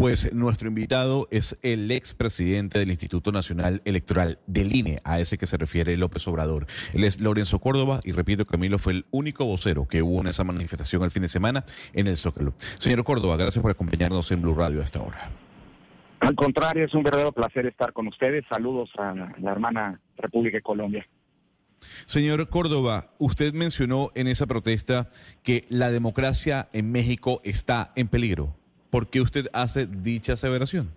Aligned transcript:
Pues 0.00 0.32
nuestro 0.32 0.68
invitado 0.68 1.28
es 1.30 1.58
el 1.60 1.90
expresidente 1.90 2.78
del 2.78 2.88
Instituto 2.88 3.32
Nacional 3.32 3.82
Electoral 3.84 4.38
del 4.46 4.74
INE, 4.74 5.02
a 5.04 5.20
ese 5.20 5.36
que 5.36 5.46
se 5.46 5.58
refiere 5.58 5.94
López 5.98 6.26
Obrador. 6.26 6.66
Él 6.94 7.04
es 7.04 7.20
Lorenzo 7.20 7.58
Córdoba 7.58 8.00
y 8.02 8.12
repito, 8.12 8.46
Camilo 8.46 8.78
fue 8.78 8.94
el 8.94 9.04
único 9.10 9.44
vocero 9.44 9.86
que 9.86 10.00
hubo 10.00 10.22
en 10.22 10.28
esa 10.28 10.42
manifestación 10.42 11.02
el 11.02 11.10
fin 11.10 11.20
de 11.20 11.28
semana 11.28 11.66
en 11.92 12.06
el 12.06 12.16
Zócalo. 12.16 12.54
Señor 12.78 13.04
Córdoba, 13.04 13.36
gracias 13.36 13.60
por 13.60 13.72
acompañarnos 13.72 14.32
en 14.32 14.40
Blue 14.40 14.54
Radio 14.54 14.80
hasta 14.80 15.00
ahora. 15.00 15.30
Al 16.20 16.34
contrario, 16.34 16.86
es 16.86 16.94
un 16.94 17.02
verdadero 17.02 17.32
placer 17.32 17.66
estar 17.66 17.92
con 17.92 18.08
ustedes. 18.08 18.46
Saludos 18.48 18.88
a 18.96 19.14
la 19.14 19.52
hermana 19.52 20.00
República 20.16 20.56
de 20.56 20.62
Colombia. 20.62 21.06
Señor 22.06 22.48
Córdoba, 22.48 23.10
usted 23.18 23.52
mencionó 23.52 24.12
en 24.14 24.28
esa 24.28 24.46
protesta 24.46 25.10
que 25.42 25.66
la 25.68 25.90
democracia 25.90 26.70
en 26.72 26.90
México 26.90 27.42
está 27.44 27.92
en 27.96 28.08
peligro. 28.08 28.56
¿Por 28.90 29.08
qué 29.08 29.20
usted 29.20 29.46
hace 29.52 29.86
dicha 29.86 30.32
aseveración? 30.32 30.90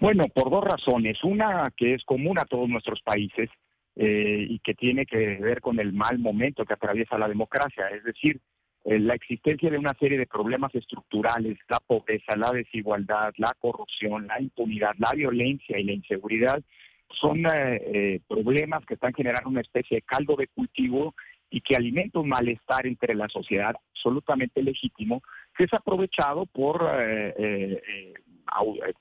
Bueno, 0.00 0.24
por 0.34 0.50
dos 0.50 0.64
razones. 0.64 1.22
Una 1.24 1.64
que 1.76 1.94
es 1.94 2.04
común 2.04 2.38
a 2.38 2.44
todos 2.44 2.68
nuestros 2.68 3.00
países 3.02 3.48
eh, 3.96 4.46
y 4.48 4.58
que 4.58 4.74
tiene 4.74 5.06
que 5.06 5.16
ver 5.16 5.60
con 5.60 5.78
el 5.78 5.92
mal 5.92 6.18
momento 6.18 6.64
que 6.64 6.74
atraviesa 6.74 7.18
la 7.18 7.28
democracia, 7.28 7.88
es 7.88 8.02
decir, 8.04 8.40
eh, 8.84 8.98
la 8.98 9.14
existencia 9.14 9.70
de 9.70 9.78
una 9.78 9.94
serie 10.00 10.18
de 10.18 10.26
problemas 10.26 10.74
estructurales, 10.74 11.56
la 11.68 11.78
pobreza, 11.78 12.36
la 12.36 12.50
desigualdad, 12.50 13.32
la 13.36 13.52
corrupción, 13.60 14.26
la 14.26 14.40
impunidad, 14.40 14.92
la 14.98 15.12
violencia 15.14 15.78
y 15.78 15.84
la 15.84 15.92
inseguridad, 15.92 16.60
son 17.08 17.44
eh, 17.46 18.20
problemas 18.26 18.84
que 18.86 18.94
están 18.94 19.12
generando 19.12 19.50
una 19.50 19.60
especie 19.60 19.98
de 19.98 20.02
caldo 20.02 20.34
de 20.34 20.48
cultivo 20.48 21.14
y 21.52 21.60
que 21.60 21.76
alimenta 21.76 22.18
un 22.18 22.30
malestar 22.30 22.86
entre 22.86 23.14
la 23.14 23.28
sociedad 23.28 23.74
absolutamente 23.94 24.62
legítimo, 24.62 25.22
que 25.54 25.64
es 25.64 25.74
aprovechado 25.74 26.46
por 26.46 26.82
eh, 26.98 27.34
eh, 27.36 28.14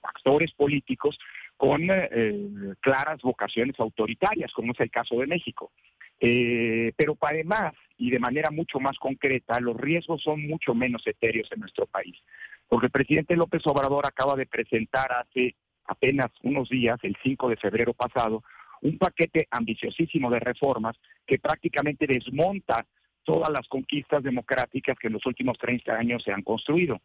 actores 0.03 0.51
políticos 0.51 1.17
con 1.55 1.87
claras 2.79 3.21
vocaciones 3.21 3.79
autoritarias, 3.79 4.51
como 4.51 4.73
es 4.73 4.79
el 4.79 4.89
caso 4.89 5.15
de 5.19 5.27
México. 5.27 5.71
pero 6.19 7.17
además, 7.21 7.73
y 7.97 8.09
de 8.09 8.19
manera 8.19 8.49
mucho 8.49 8.79
más 8.79 8.97
concreta, 8.97 9.59
los 9.59 9.77
riesgos 9.77 10.23
son 10.23 10.47
mucho 10.47 10.73
menos 10.73 11.05
etéreos 11.05 11.49
en 11.51 11.59
nuestro 11.59 11.85
país, 11.85 12.17
porque 12.67 12.87
el 12.87 12.91
presidente 12.91 13.35
López 13.35 13.61
Obrador 13.65 14.07
acaba 14.07 14.35
de 14.35 14.47
presentar 14.47 15.11
hace 15.13 15.55
apenas 15.85 16.31
unos 16.43 16.67
días, 16.69 16.99
el 17.03 17.15
5 17.21 17.49
de 17.49 17.57
febrero 17.57 17.93
pasado, 17.93 18.43
un 18.81 18.97
paquete 18.97 19.47
ambiciosísimo 19.51 20.29
de 20.29 20.39
reformas 20.39 20.97
que 21.25 21.39
prácticamente 21.39 22.05
desmonta 22.07 22.85
todas 23.23 23.49
las 23.49 23.67
conquistas 23.67 24.23
democráticas 24.23 24.97
que 24.97 25.07
en 25.07 25.13
los 25.13 25.25
últimos 25.25 25.57
30 25.57 25.93
años 25.93 26.23
se 26.23 26.31
han 26.31 26.41
construido. 26.41 26.99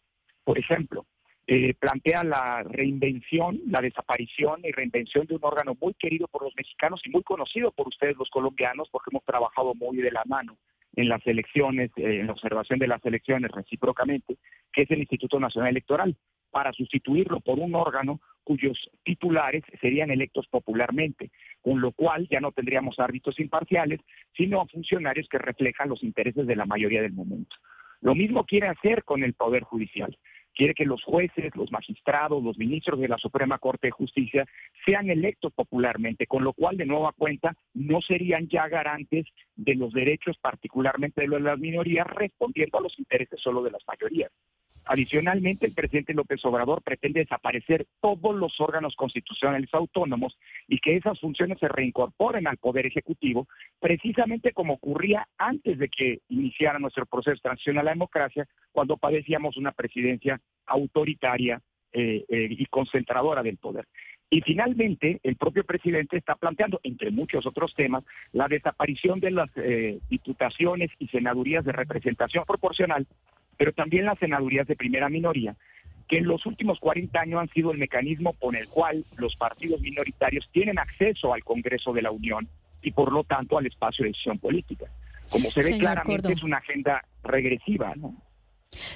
Por 0.44 0.58
ejemplo, 0.58 1.06
eh, 1.46 1.74
plantea 1.74 2.24
la 2.24 2.64
reinvención, 2.64 3.60
la 3.68 3.80
desaparición 3.80 4.62
y 4.64 4.72
reinvención 4.72 5.26
de 5.26 5.36
un 5.36 5.44
órgano 5.44 5.76
muy 5.80 5.94
querido 5.94 6.26
por 6.26 6.42
los 6.42 6.54
mexicanos 6.56 7.00
y 7.04 7.10
muy 7.10 7.22
conocido 7.22 7.70
por 7.70 7.86
ustedes 7.86 8.16
los 8.16 8.30
colombianos 8.30 8.88
porque 8.90 9.10
hemos 9.12 9.24
trabajado 9.24 9.74
muy 9.74 9.98
de 9.98 10.10
la 10.10 10.24
mano 10.26 10.58
en 10.96 11.08
las 11.08 11.24
elecciones, 11.26 11.90
eh, 11.96 12.20
en 12.20 12.26
la 12.26 12.32
observación 12.32 12.78
de 12.78 12.88
las 12.88 13.04
elecciones 13.04 13.52
recíprocamente, 13.52 14.38
que 14.72 14.82
es 14.82 14.90
el 14.90 15.00
Instituto 15.00 15.38
Nacional 15.38 15.70
Electoral, 15.70 16.16
para 16.50 16.72
sustituirlo 16.72 17.40
por 17.40 17.58
un 17.58 17.74
órgano 17.74 18.20
cuyos 18.46 18.78
titulares 19.02 19.64
serían 19.80 20.12
electos 20.12 20.46
popularmente, 20.46 21.32
con 21.60 21.80
lo 21.80 21.90
cual 21.90 22.28
ya 22.30 22.38
no 22.38 22.52
tendríamos 22.52 23.00
árbitros 23.00 23.40
imparciales, 23.40 24.00
sino 24.36 24.64
funcionarios 24.68 25.28
que 25.28 25.38
reflejan 25.38 25.88
los 25.88 26.04
intereses 26.04 26.46
de 26.46 26.54
la 26.54 26.64
mayoría 26.64 27.02
del 27.02 27.12
momento. 27.12 27.56
Lo 28.00 28.14
mismo 28.14 28.44
quiere 28.44 28.68
hacer 28.68 29.02
con 29.02 29.24
el 29.24 29.34
Poder 29.34 29.64
Judicial. 29.64 30.16
Quiere 30.54 30.74
que 30.74 30.86
los 30.86 31.02
jueces, 31.02 31.54
los 31.56 31.72
magistrados, 31.72 32.42
los 32.42 32.56
ministros 32.56 33.00
de 33.00 33.08
la 33.08 33.18
Suprema 33.18 33.58
Corte 33.58 33.88
de 33.88 33.90
Justicia 33.90 34.46
sean 34.86 35.10
electos 35.10 35.52
popularmente, 35.52 36.28
con 36.28 36.44
lo 36.44 36.52
cual 36.52 36.76
de 36.76 36.86
nueva 36.86 37.12
cuenta 37.12 37.56
no 37.74 38.00
serían 38.00 38.46
ya 38.48 38.68
garantes 38.68 39.26
de 39.56 39.74
los 39.74 39.92
derechos, 39.92 40.38
particularmente 40.38 41.20
de 41.20 41.40
las 41.40 41.58
minorías, 41.58 42.06
respondiendo 42.06 42.78
a 42.78 42.82
los 42.82 42.96
intereses 42.98 43.40
solo 43.40 43.62
de 43.64 43.72
las 43.72 43.82
mayorías. 43.88 44.30
Adicionalmente, 44.88 45.66
el 45.66 45.74
presidente 45.74 46.14
López 46.14 46.44
Obrador 46.44 46.80
pretende 46.80 47.20
desaparecer 47.20 47.86
todos 48.00 48.36
los 48.36 48.60
órganos 48.60 48.94
constitucionales 48.94 49.68
autónomos 49.72 50.38
y 50.68 50.78
que 50.78 50.94
esas 50.94 51.18
funciones 51.18 51.58
se 51.58 51.66
reincorporen 51.66 52.46
al 52.46 52.56
Poder 52.56 52.86
Ejecutivo, 52.86 53.48
precisamente 53.80 54.52
como 54.52 54.74
ocurría 54.74 55.26
antes 55.38 55.78
de 55.78 55.88
que 55.88 56.20
iniciara 56.28 56.78
nuestro 56.78 57.04
proceso 57.04 57.34
de 57.34 57.40
transición 57.40 57.78
a 57.78 57.82
la 57.82 57.90
democracia, 57.90 58.46
cuando 58.70 58.96
padecíamos 58.96 59.56
una 59.56 59.72
presidencia 59.72 60.40
autoritaria 60.66 61.60
eh, 61.92 62.24
eh, 62.28 62.48
y 62.50 62.66
concentradora 62.66 63.42
del 63.42 63.56
poder. 63.56 63.88
Y 64.30 64.40
finalmente, 64.40 65.18
el 65.24 65.36
propio 65.36 65.64
presidente 65.64 66.16
está 66.16 66.36
planteando, 66.36 66.80
entre 66.84 67.10
muchos 67.10 67.44
otros 67.44 67.74
temas, 67.74 68.04
la 68.32 68.46
desaparición 68.48 69.18
de 69.18 69.30
las 69.32 69.50
eh, 69.56 69.98
diputaciones 70.08 70.90
y 70.98 71.08
senadurías 71.08 71.64
de 71.64 71.72
representación 71.72 72.44
proporcional 72.44 73.06
pero 73.56 73.72
también 73.72 74.04
las 74.04 74.18
senadurías 74.18 74.66
de 74.66 74.76
primera 74.76 75.08
minoría, 75.08 75.56
que 76.08 76.18
en 76.18 76.26
los 76.26 76.46
últimos 76.46 76.78
40 76.78 77.20
años 77.20 77.40
han 77.40 77.48
sido 77.48 77.72
el 77.72 77.78
mecanismo 77.78 78.32
por 78.34 78.56
el 78.56 78.68
cual 78.68 79.04
los 79.18 79.36
partidos 79.36 79.80
minoritarios 79.80 80.48
tienen 80.52 80.78
acceso 80.78 81.34
al 81.34 81.42
Congreso 81.42 81.92
de 81.92 82.02
la 82.02 82.10
Unión 82.10 82.48
y 82.82 82.92
por 82.92 83.12
lo 83.12 83.24
tanto 83.24 83.58
al 83.58 83.66
espacio 83.66 84.04
de 84.04 84.10
decisión 84.10 84.38
política. 84.38 84.86
Como 85.28 85.50
se 85.50 85.60
ve 85.60 85.78
claramente 85.78 86.32
es 86.32 86.42
una 86.44 86.58
agenda 86.58 87.04
regresiva, 87.24 87.94
¿no? 87.96 88.14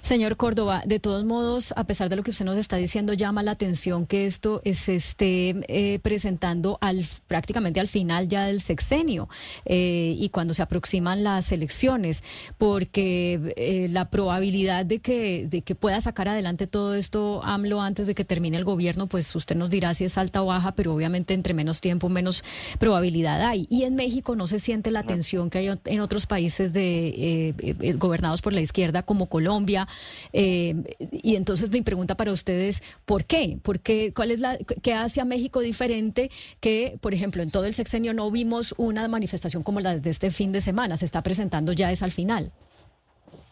Señor 0.03 0.37
Córdoba, 0.37 0.83
de 0.85 0.99
todos 0.99 1.25
modos, 1.25 1.73
a 1.77 1.85
pesar 1.85 2.09
de 2.09 2.17
lo 2.17 2.23
que 2.23 2.31
usted 2.31 2.45
nos 2.45 2.57
está 2.57 2.77
diciendo, 2.77 3.13
llama 3.13 3.43
la 3.43 3.53
atención 3.53 4.07
que 4.07 4.27
esto 4.27 4.61
se 4.75 4.97
esté 4.97 5.55
eh, 5.69 5.99
presentando 6.01 6.79
al, 6.81 7.07
prácticamente 7.27 7.81
al 7.81 7.89
final 7.89 8.29
ya 8.29 8.45
del 8.45 8.61
sexenio 8.61 9.29
eh, 9.65 10.15
y 10.19 10.29
cuando 10.31 10.55
se 10.55 10.63
aproximan 10.63 11.23
las 11.23 11.53
elecciones, 11.53 12.23
porque 12.59 13.55
eh, 13.57 13.89
la 13.91 14.11
probabilidad 14.11 14.85
de 14.85 14.99
que, 14.99 15.47
de 15.47 15.63
que 15.63 15.75
pueda 15.75 16.01
sacar 16.01 16.29
adelante 16.29 16.67
todo 16.67 16.95
esto 16.95 17.43
AMLO 17.45 17.81
antes 17.81 18.07
de 18.07 18.15
que 18.15 18.25
termine 18.25 18.57
el 18.57 18.65
gobierno, 18.65 19.07
pues 19.07 19.35
usted 19.35 19.57
nos 19.57 19.71
dirá 19.71 19.95
si 19.95 20.05
es 20.05 20.19
alta 20.19 20.43
o 20.43 20.47
baja, 20.47 20.73
pero 20.73 20.95
obviamente 20.95 21.35
entre 21.35 21.55
menos 21.55 21.81
tiempo, 21.81 22.09
menos 22.09 22.45
probabilidad 22.79 23.41
hay. 23.43 23.67
Y 23.71 23.85
en 23.85 23.95
México 23.95 24.37
no 24.37 24.47
se 24.47 24.59
siente 24.59 24.91
la 24.91 25.05
tensión 25.05 25.51
que 25.51 25.59
hay 25.59 25.79
en 25.85 26.01
otros 26.01 26.27
países 26.27 26.73
de, 26.73 27.55
gobernados 27.99 28.43
por 28.43 28.53
la 28.53 28.61
izquierda 28.61 29.03
como 29.03 29.27
Colombia 29.27 29.60
eh, 30.33 30.75
y 31.11 31.37
entonces 31.37 31.71
mi 31.71 31.83
pregunta 31.83 32.17
para 32.17 32.33
ustedes, 32.33 32.83
¿por 33.05 33.25
qué? 33.25 33.59
¿Por 33.63 33.81
qué? 33.81 34.13
¿Cuál 34.15 34.31
es 34.31 34.41
la, 34.41 34.59
qué 34.83 34.95
hace 34.95 35.21
a 35.21 35.25
México 35.25 35.61
diferente 35.61 36.31
que, 36.61 36.99
por 37.01 37.15
ejemplo, 37.15 37.43
en 37.43 37.51
todo 37.51 37.65
el 37.65 37.75
sexenio 37.75 38.15
no 38.15 38.31
vimos 38.31 38.75
una 38.79 39.07
manifestación 39.09 39.63
como 39.63 39.81
la 39.81 39.99
de 39.99 40.11
este 40.11 40.31
fin 40.31 40.53
de 40.53 40.61
semana? 40.61 40.97
Se 40.97 41.05
está 41.05 41.23
presentando 41.23 41.73
ya 41.73 41.91
es 41.91 42.03
al 42.03 42.13
final. 42.13 42.53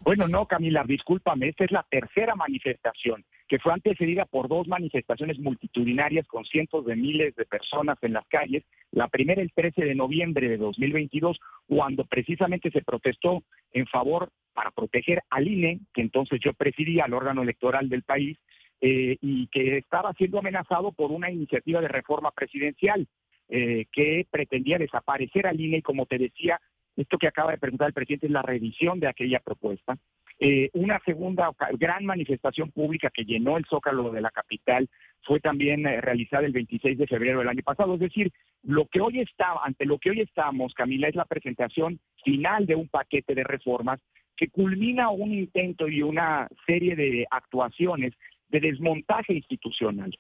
Bueno, 0.01 0.29
no, 0.29 0.47
Camila, 0.47 0.85
discúlpame, 0.87 1.49
esta 1.49 1.65
es 1.65 1.73
la 1.73 1.83
tercera 1.83 2.35
manifestación, 2.35 3.25
que 3.49 3.59
fue 3.59 3.73
antecedida 3.73 4.27
por 4.27 4.49
dos 4.49 4.69
manifestaciones 4.69 5.39
multitudinarias 5.39 6.27
con 6.27 6.45
cientos 6.45 6.85
de 6.85 6.97
miles 6.97 7.35
de 7.35 7.47
personas 7.47 7.97
en 8.03 8.13
las 8.13 8.27
calles. 8.29 8.63
La 8.93 9.09
primera 9.09 9.41
el 9.41 9.53
13 9.53 9.85
de 9.85 9.95
noviembre 9.95 10.49
de 10.49 10.59
2022, 10.59 11.41
cuando 11.67 12.05
precisamente 12.05 12.71
se 12.71 12.83
protestó 12.83 13.43
en 13.73 13.87
favor 13.87 14.31
para 14.53 14.71
proteger 14.71 15.23
al 15.31 15.49
INE, 15.49 15.81
que 15.95 16.03
entonces 16.03 16.41
yo 16.45 16.53
presidía, 16.53 17.07
el 17.07 17.15
órgano 17.15 17.43
electoral 17.43 17.89
del 17.89 18.03
país, 18.03 18.37
eh, 18.81 19.17
y 19.21 19.49
que 19.49 19.79
estaba 19.79 20.13
siendo 20.13 20.39
amenazado 20.39 20.93
por 20.93 21.11
una 21.11 21.31
iniciativa 21.31 21.81
de 21.81 21.89
reforma 21.89 22.31
presidencial 22.31 23.09
eh, 23.49 23.87
que 23.91 24.27
pretendía 24.31 24.79
desaparecer 24.79 25.47
al 25.47 25.61
INE 25.61 25.79
y 25.79 25.83
como 25.83 26.07
te 26.07 26.19
decía, 26.19 26.61
esto 26.97 27.17
que 27.17 27.29
acaba 27.29 27.53
de 27.53 27.59
presentar 27.59 27.89
el 27.89 27.95
presidente 27.95 28.27
es 28.27 28.33
la 28.33 28.43
revisión 28.43 29.01
de 29.01 29.09
aquella 29.09 29.41
propuesta. 29.41 29.97
Eh, 30.41 30.71
una 30.75 31.01
segunda 31.05 31.51
gran 31.73 32.05
manifestación 32.05 32.71
pública 32.71 33.11
que 33.11 33.25
llenó 33.25 33.57
el 33.57 33.65
zócalo 33.65 34.11
de 34.11 34.21
la 34.21 34.31
capital 34.31 34.89
fue 35.23 35.41
también 35.41 35.85
realizada 35.85 36.47
el 36.47 36.53
26 36.53 36.97
de 36.97 37.07
febrero 37.07 37.41
del 37.41 37.49
año 37.49 37.63
pasado. 37.63 37.95
Es 37.95 38.01
decir, 38.01 38.33
lo 38.63 38.87
que 38.87 39.01
hoy 39.01 39.21
está, 39.21 39.55
ante 39.65 39.85
lo 39.85 39.99
que 39.99 40.11
hoy 40.11 40.21
estamos, 40.21 40.75
Camila, 40.75 41.09
es 41.09 41.17
la 41.17 41.25
presentación 41.25 41.99
final 42.25 42.67
de 42.67 42.77
un 42.77 42.89
paquete 42.89 43.35
de 43.35 43.45
reformas 43.45 44.01
que 44.37 44.49
culmina 44.49 45.11
un 45.11 45.35
intento 45.35 45.89
y 45.89 46.01
una 46.01 46.49
serie 46.67 46.95
de 46.95 47.27
actuaciones 47.31 48.15
de 48.49 48.61
desmontaje 48.61 49.35
institucional. 49.35 50.17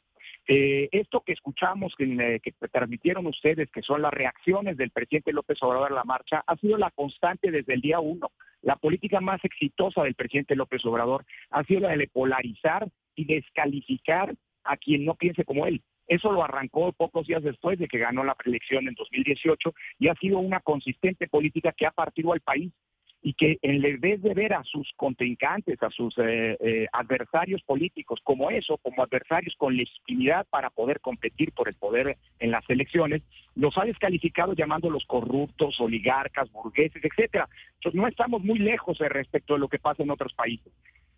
Eh, 0.47 0.89
esto 0.93 1.23
que 1.25 1.33
escuchamos, 1.33 1.95
que, 1.97 2.41
que, 2.43 2.53
transmitieron 2.69 3.27
ustedes, 3.27 3.71
que 3.71 3.83
son 3.83 4.03
las 4.03 4.13
reacciones 4.13 4.77
del 4.77 4.91
presidente 4.91 5.33
López 5.33 5.63
Obrador 5.63 5.93
a 5.93 5.97
la 5.97 6.05
marcha, 6.05 6.43
ha 6.47 6.57
sido 6.57 6.77
la 6.79 6.91
constante 6.91 7.51
desde 7.51 7.75
el 7.75 7.81
día 7.81 8.01
uno. 8.01 8.33
La 8.63 8.77
política 8.77 9.21
más 9.21 9.45
exitosa 9.45 10.03
del 10.03 10.15
presidente 10.15 10.57
López 10.57 10.85
Obrador 10.85 11.25
ha 11.51 11.65
sido 11.65 11.81
la 11.81 11.97
de 11.97 12.09
polarizar 12.09 12.89
y 13.15 13.25
descalificar 13.25 14.35
a 14.65 14.77
quien 14.77 15.05
no 15.05 15.15
piense 15.15 15.45
como 15.45 15.67
él. 15.67 15.83
Eso 16.07 16.33
lo 16.33 16.43
arrancó 16.43 16.93
pocos 16.93 17.27
días 17.27 17.43
después 17.43 17.79
de 17.79 17.87
que 17.87 17.99
ganó 17.99 18.25
la 18.25 18.35
preelección 18.35 18.89
en 18.89 18.95
2018 18.95 19.75
y 19.99 20.09
ha 20.09 20.15
sido 20.15 20.39
una 20.39 20.61
consistente 20.61 21.29
política 21.29 21.73
que 21.73 21.87
ha 21.87 21.91
partido 21.91 22.33
al 22.33 22.41
país 22.41 22.73
y 23.21 23.35
que 23.35 23.59
en 23.63 24.01
vez 24.01 24.23
de 24.23 24.33
ver 24.33 24.55
a 24.55 24.63
sus 24.63 24.93
contrincantes, 24.97 25.83
a 25.83 25.91
sus 25.91 26.17
eh, 26.19 26.57
eh, 26.61 26.87
adversarios 26.93 27.63
políticos 27.63 28.21
como 28.23 28.51
eso, 28.51 28.79
como 28.79 29.03
adversarios 29.03 29.55
con 29.57 29.77
legitimidad 29.77 30.47
para 30.49 30.71
poder 30.71 31.01
competir 31.01 31.53
por 31.53 31.69
el 31.69 31.75
poder 31.75 32.17
en 32.39 32.51
las 32.51 32.69
elecciones, 32.71 33.23
los 33.57 33.77
ha 33.77 33.85
descalificado 33.85 34.55
llamándolos 34.55 35.05
corruptos, 35.07 35.81
oligarcas, 35.81 36.51
burgueses, 36.53 37.03
etcétera. 37.05 37.49
No 37.93 38.07
estamos 38.07 38.45
muy 38.45 38.59
lejos 38.59 38.99
respecto 38.99 39.55
de 39.55 39.61
lo 39.61 39.69
que 39.69 39.79
pasa 39.79 40.03
en 40.03 40.11
otros 40.11 40.33
países. 40.35 40.73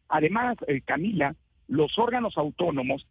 Además, 0.08 0.56
eh, 0.67 0.81
Camila, 0.81 1.35
los 1.69 1.99
órganos 1.99 2.37
autónomos 2.38 3.06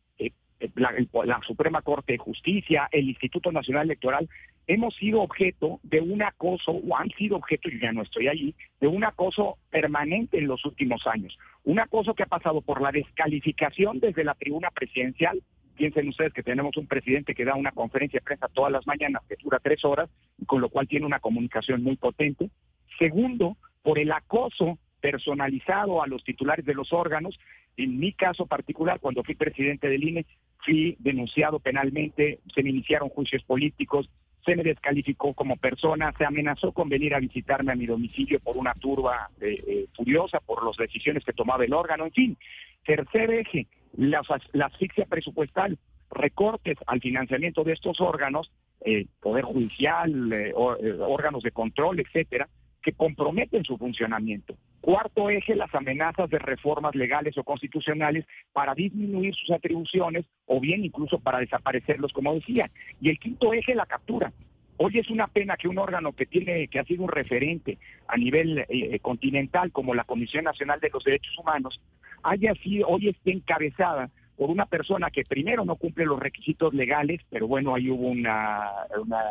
la, 0.76 1.40
Suprema 1.46 1.82
Corte 1.82 2.14
de 2.14 2.18
Justicia, 2.18 2.88
el 2.92 3.10
Instituto 3.10 3.52
Nacional 3.52 3.86
Electoral, 3.86 4.30
hemos 4.68 4.96
sido 4.96 5.22
objeto 5.22 5.80
de 5.84 6.02
un 6.02 6.22
acoso, 6.22 6.72
o 6.72 6.98
han 6.98 7.10
sido 7.12 7.38
objeto, 7.38 7.70
yo 7.70 7.80
ya 7.80 7.92
no 7.92 8.04
estoy 8.04 8.28
allí, 8.28 8.54
de 8.80 8.88
un 8.88 9.04
acoso 9.04 9.58
permanente 9.70 10.38
en 10.38 10.48
los 10.48 10.64
últimos 10.66 11.06
años. 11.08 11.38
Un 11.64 11.80
acoso 11.80 12.14
que 12.14 12.24
ha 12.24 12.28
pasado 12.28 12.62
por 12.62 12.82
la 12.82 12.92
descalificación 12.92 14.00
desde 14.00 14.24
la 14.24 14.36
tribuna 14.36 14.70
presidencial. 14.72 15.42
Piensen 15.76 16.10
ustedes 16.10 16.34
que 16.34 16.44
tenemos 16.44 16.76
un 16.78 16.88
presidente 16.88 17.34
que 17.34 17.46
da 17.46 17.56
una 17.56 17.72
conferencia 17.72 18.20
de 18.20 18.26
prensa 18.26 18.48
todas 18.50 18.72
las 18.72 18.86
mañanas 18.86 19.24
que 19.28 19.38
dura 19.42 19.60
tres 19.60 19.84
horas, 19.86 20.10
con 20.46 20.62
lo 20.62 20.70
cual 20.70 20.88
tiene 20.88 21.06
una 21.06 21.20
comunicación 21.20 21.82
muy 21.82 21.96
potente. 21.96 22.50
Segundo, 22.98 23.56
por 23.82 23.98
el 23.98 24.12
acoso 24.12 24.78
personalizado 25.00 26.04
a 26.04 26.08
los 26.08 26.24
titulares 26.24 26.66
de 26.66 26.74
los 26.74 26.94
órganos. 26.94 27.40
En 27.78 27.98
mi 27.98 28.14
caso 28.14 28.46
particular, 28.46 29.00
cuando 29.00 29.24
fui 29.24 29.36
presidente 29.36 29.88
del 29.88 30.04
INE, 30.04 30.26
fui 30.64 30.96
denunciado 31.00 31.60
penalmente, 31.60 32.40
se 32.54 32.64
me 32.64 32.70
iniciaron 32.70 33.10
juicios 33.10 33.44
políticos, 33.44 34.10
se 34.46 34.56
me 34.56 34.64
descalificó 34.64 35.34
como 35.34 35.58
persona, 35.58 36.14
se 36.18 36.26
amenazó 36.26 36.72
con 36.72 36.90
venir 36.90 37.14
a 37.14 37.20
visitarme 37.20 37.72
a 37.72 37.76
mi 37.76 37.86
domicilio 37.86 38.40
por 38.40 38.58
una 38.58 38.74
turba 38.74 39.30
eh, 39.42 39.58
eh, 39.68 39.86
furiosa 39.96 40.40
por 40.40 40.66
las 40.66 40.78
decisiones 40.78 41.24
que 41.24 41.34
tomaba 41.34 41.66
el 41.66 41.74
órgano, 41.74 42.06
en 42.06 42.12
fin. 42.12 42.38
Tercer 42.86 43.32
eje, 43.32 43.68
la, 43.98 44.22
asfixia 44.66 45.06
presupuestal, 45.06 45.78
recortes 46.10 46.78
al 46.88 47.02
financiamiento 47.02 47.64
de 47.64 47.74
estos 47.74 48.00
órganos, 48.02 48.52
eh, 48.86 49.06
Poder 49.20 49.44
Judicial, 49.44 50.34
órganos 50.56 51.44
de 51.44 51.52
control, 51.52 52.00
etcétera, 52.00 52.48
que 52.82 52.94
comprometen 52.94 53.66
su 53.66 53.78
funcionamiento. 53.78 54.56
Cuarto 54.82 55.30
eje, 55.30 55.56
las 55.56 55.74
amenazas 55.76 56.30
de 56.30 56.40
reformas 56.40 56.96
legales 56.96 57.38
o 57.38 57.44
constitucionales 57.44 58.26
para 58.54 58.74
disminuir 58.74 59.36
sus 59.36 59.52
atribuciones 59.52 60.26
o 60.46 60.60
bien 60.60 60.86
incluso 60.86 61.20
para 61.20 61.40
desaparecerlos, 61.40 62.14
como 62.14 62.34
decía. 62.34 62.70
Y 63.02 63.10
el 63.10 63.20
quinto 63.20 63.54
eje, 63.54 63.76
la 63.76 63.86
captura. 63.86 64.32
Hoy 64.78 64.98
es 64.98 65.10
una 65.10 65.28
pena 65.28 65.58
que 65.58 65.68
un 65.68 65.78
órgano 65.78 66.14
que 66.14 66.26
tiene 66.26 66.70
que 66.70 66.80
ha 66.80 66.86
sido 66.86 67.04
un 67.04 67.10
referente 67.10 67.78
a 68.08 68.16
nivel 68.16 68.66
eh, 68.70 68.98
continental 69.00 69.74
como 69.74 69.94
la 69.94 70.06
Comisión 70.06 70.46
Nacional 70.46 70.80
de 70.80 70.90
los 70.90 71.04
Derechos 71.04 71.38
Humanos 71.38 71.82
haya 72.24 72.54
sido 72.56 72.88
hoy 72.88 73.10
esté 73.10 73.34
encabezada 73.34 74.10
por 74.40 74.50
una 74.50 74.68
persona 74.68 75.12
que 75.12 75.26
primero 75.26 75.66
no 75.66 75.76
cumple 75.76 76.06
los 76.06 76.18
requisitos 76.18 76.74
legales, 76.74 77.20
pero 77.30 77.46
bueno, 77.46 77.76
ahí 77.76 77.90
hubo 77.90 78.08
una, 78.08 78.70
una, 78.98 79.22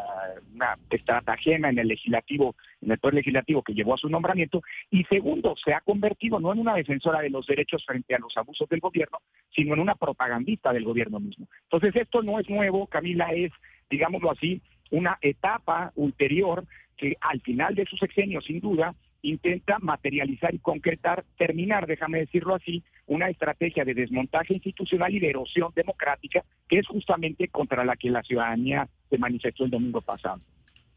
una 0.55 0.79
estratagema 0.91 1.71
en 1.71 1.79
el 1.79 1.89
legislativo, 1.89 2.57
en 2.83 2.91
el 2.91 2.99
poder 2.99 3.15
legislativo 3.15 3.63
que 3.63 3.73
llevó 3.73 3.95
a 3.95 3.97
su 3.97 4.11
nombramiento, 4.11 4.61
y 4.91 5.05
segundo, 5.05 5.55
se 5.57 5.73
ha 5.73 5.81
convertido 5.81 6.39
no 6.41 6.53
en 6.53 6.59
una 6.59 6.75
defensora 6.75 7.23
de 7.23 7.31
los 7.31 7.47
derechos 7.47 7.87
frente 7.87 8.15
a 8.15 8.19
los 8.19 8.37
abusos 8.37 8.69
del 8.69 8.81
gobierno, 8.81 9.21
sino 9.49 9.73
en 9.73 9.81
una 9.81 9.95
propagandista 9.95 10.75
del 10.75 10.85
gobierno 10.85 11.21
mismo. 11.21 11.49
Entonces 11.63 11.97
esto 11.97 12.23
no 12.23 12.39
es 12.39 12.47
nuevo, 12.51 12.87
Camila, 12.87 13.29
es, 13.33 13.51
digámoslo 13.89 14.31
así, 14.31 14.61
una 14.91 15.17
etapa 15.23 15.91
ulterior 15.97 16.67
que 16.99 17.17
al 17.23 17.41
final 17.41 17.75
de 17.75 17.87
su 17.87 17.97
sexenio, 17.97 18.43
sin 18.43 18.61
duda, 18.61 18.95
intenta 19.23 19.79
materializar 19.81 20.55
y 20.55 20.59
concretar, 20.59 21.25
terminar, 21.37 21.87
déjame 21.87 22.21
decirlo 22.21 22.55
así, 22.55 22.83
una 23.07 23.29
estrategia 23.29 23.85
de 23.85 23.95
desmontaje 23.95 24.55
institucional 24.55 25.15
y 25.15 25.19
de 25.19 25.31
erosión 25.31 25.73
democrática, 25.75 26.45
que 26.69 26.79
es 26.79 26.87
justamente 26.87 27.49
contra 27.49 27.85
la 27.85 27.97
que 27.97 28.11
la 28.11 28.23
ciudadanía 28.23 28.89
se 29.11 29.19
manifestó 29.19 29.65
el 29.65 29.71
domingo 29.71 30.01
pasado. 30.01 30.41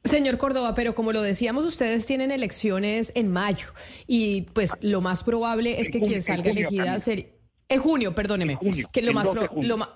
Señor 0.04 0.38
Córdoba, 0.38 0.74
pero 0.76 0.96
como 0.96 1.12
lo 1.12 1.22
decíamos, 1.22 1.66
ustedes 1.66 2.06
tienen 2.06 2.32
elecciones 2.32 3.14
en 3.16 3.32
mayo 3.32 3.68
y 4.08 4.42
pues 4.54 4.78
lo 4.82 5.00
más 5.02 5.24
probable 5.24 5.80
es 5.80 5.90
que 5.92 6.02
quien 6.02 6.22
salga 6.22 6.52
elegida 6.52 7.00
sería... 7.00 7.28
En 7.70 7.80
junio, 7.80 8.14
perdóneme. 8.14 8.58
que 8.92 9.02
lo 9.02 9.14
más, 9.14 9.30
lo 9.56 9.78
más 9.78 9.90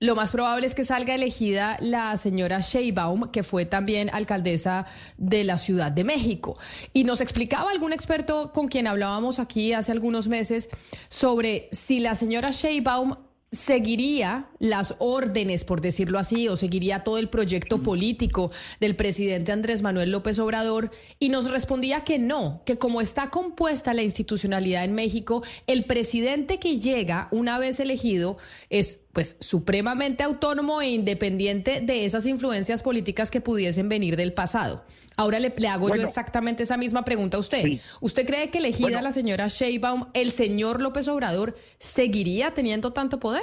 lo 0.00 0.14
más 0.14 0.30
probable 0.30 0.66
es 0.66 0.74
que 0.74 0.84
salga 0.84 1.14
elegida 1.14 1.76
la 1.80 2.16
señora 2.16 2.60
Sheinbaum, 2.60 3.30
que 3.30 3.42
fue 3.42 3.66
también 3.66 4.10
alcaldesa 4.12 4.86
de 5.16 5.44
la 5.44 5.58
Ciudad 5.58 5.90
de 5.90 6.04
México. 6.04 6.58
Y 6.92 7.04
nos 7.04 7.20
explicaba 7.20 7.70
algún 7.70 7.92
experto 7.92 8.52
con 8.52 8.68
quien 8.68 8.86
hablábamos 8.86 9.38
aquí 9.38 9.72
hace 9.72 9.90
algunos 9.90 10.28
meses 10.28 10.68
sobre 11.08 11.68
si 11.72 11.98
la 11.98 12.14
señora 12.14 12.50
Sheinbaum 12.50 13.14
seguiría 13.50 14.50
las 14.58 14.94
órdenes, 14.98 15.64
por 15.64 15.80
decirlo 15.80 16.18
así, 16.18 16.48
o 16.48 16.56
seguiría 16.56 17.02
todo 17.02 17.18
el 17.18 17.28
proyecto 17.28 17.82
político 17.82 18.50
del 18.78 18.94
presidente 18.94 19.52
Andrés 19.52 19.80
Manuel 19.80 20.10
López 20.10 20.38
Obrador, 20.38 20.90
y 21.18 21.30
nos 21.30 21.50
respondía 21.50 22.04
que 22.04 22.18
no, 22.18 22.62
que 22.66 22.76
como 22.76 23.00
está 23.00 23.30
compuesta 23.30 23.94
la 23.94 24.02
institucionalidad 24.02 24.84
en 24.84 24.94
México, 24.94 25.42
el 25.66 25.86
presidente 25.86 26.58
que 26.58 26.78
llega 26.78 27.28
una 27.30 27.58
vez 27.58 27.80
elegido 27.80 28.36
es 28.68 29.00
pues 29.18 29.36
supremamente 29.40 30.22
autónomo 30.22 30.80
e 30.80 30.90
independiente 30.90 31.80
de 31.80 32.04
esas 32.04 32.24
influencias 32.24 32.84
políticas 32.84 33.32
que 33.32 33.40
pudiesen 33.40 33.88
venir 33.88 34.14
del 34.14 34.32
pasado. 34.32 34.84
Ahora 35.16 35.40
le, 35.40 35.52
hago 35.68 35.88
yo 35.92 36.00
exactamente 36.04 36.62
esa 36.62 36.76
misma 36.76 37.04
pregunta 37.04 37.36
a 37.36 37.40
usted. 37.40 37.80
¿Usted 38.00 38.24
cree 38.24 38.48
que 38.50 38.58
elegida 38.58 39.02
la 39.02 39.10
señora 39.10 39.48
Sheinbaum, 39.48 40.04
el 40.14 40.30
señor 40.30 40.80
López 40.80 41.08
Obrador 41.08 41.56
seguiría 41.78 42.52
teniendo 42.52 42.92
tanto 42.92 43.18
poder? 43.18 43.42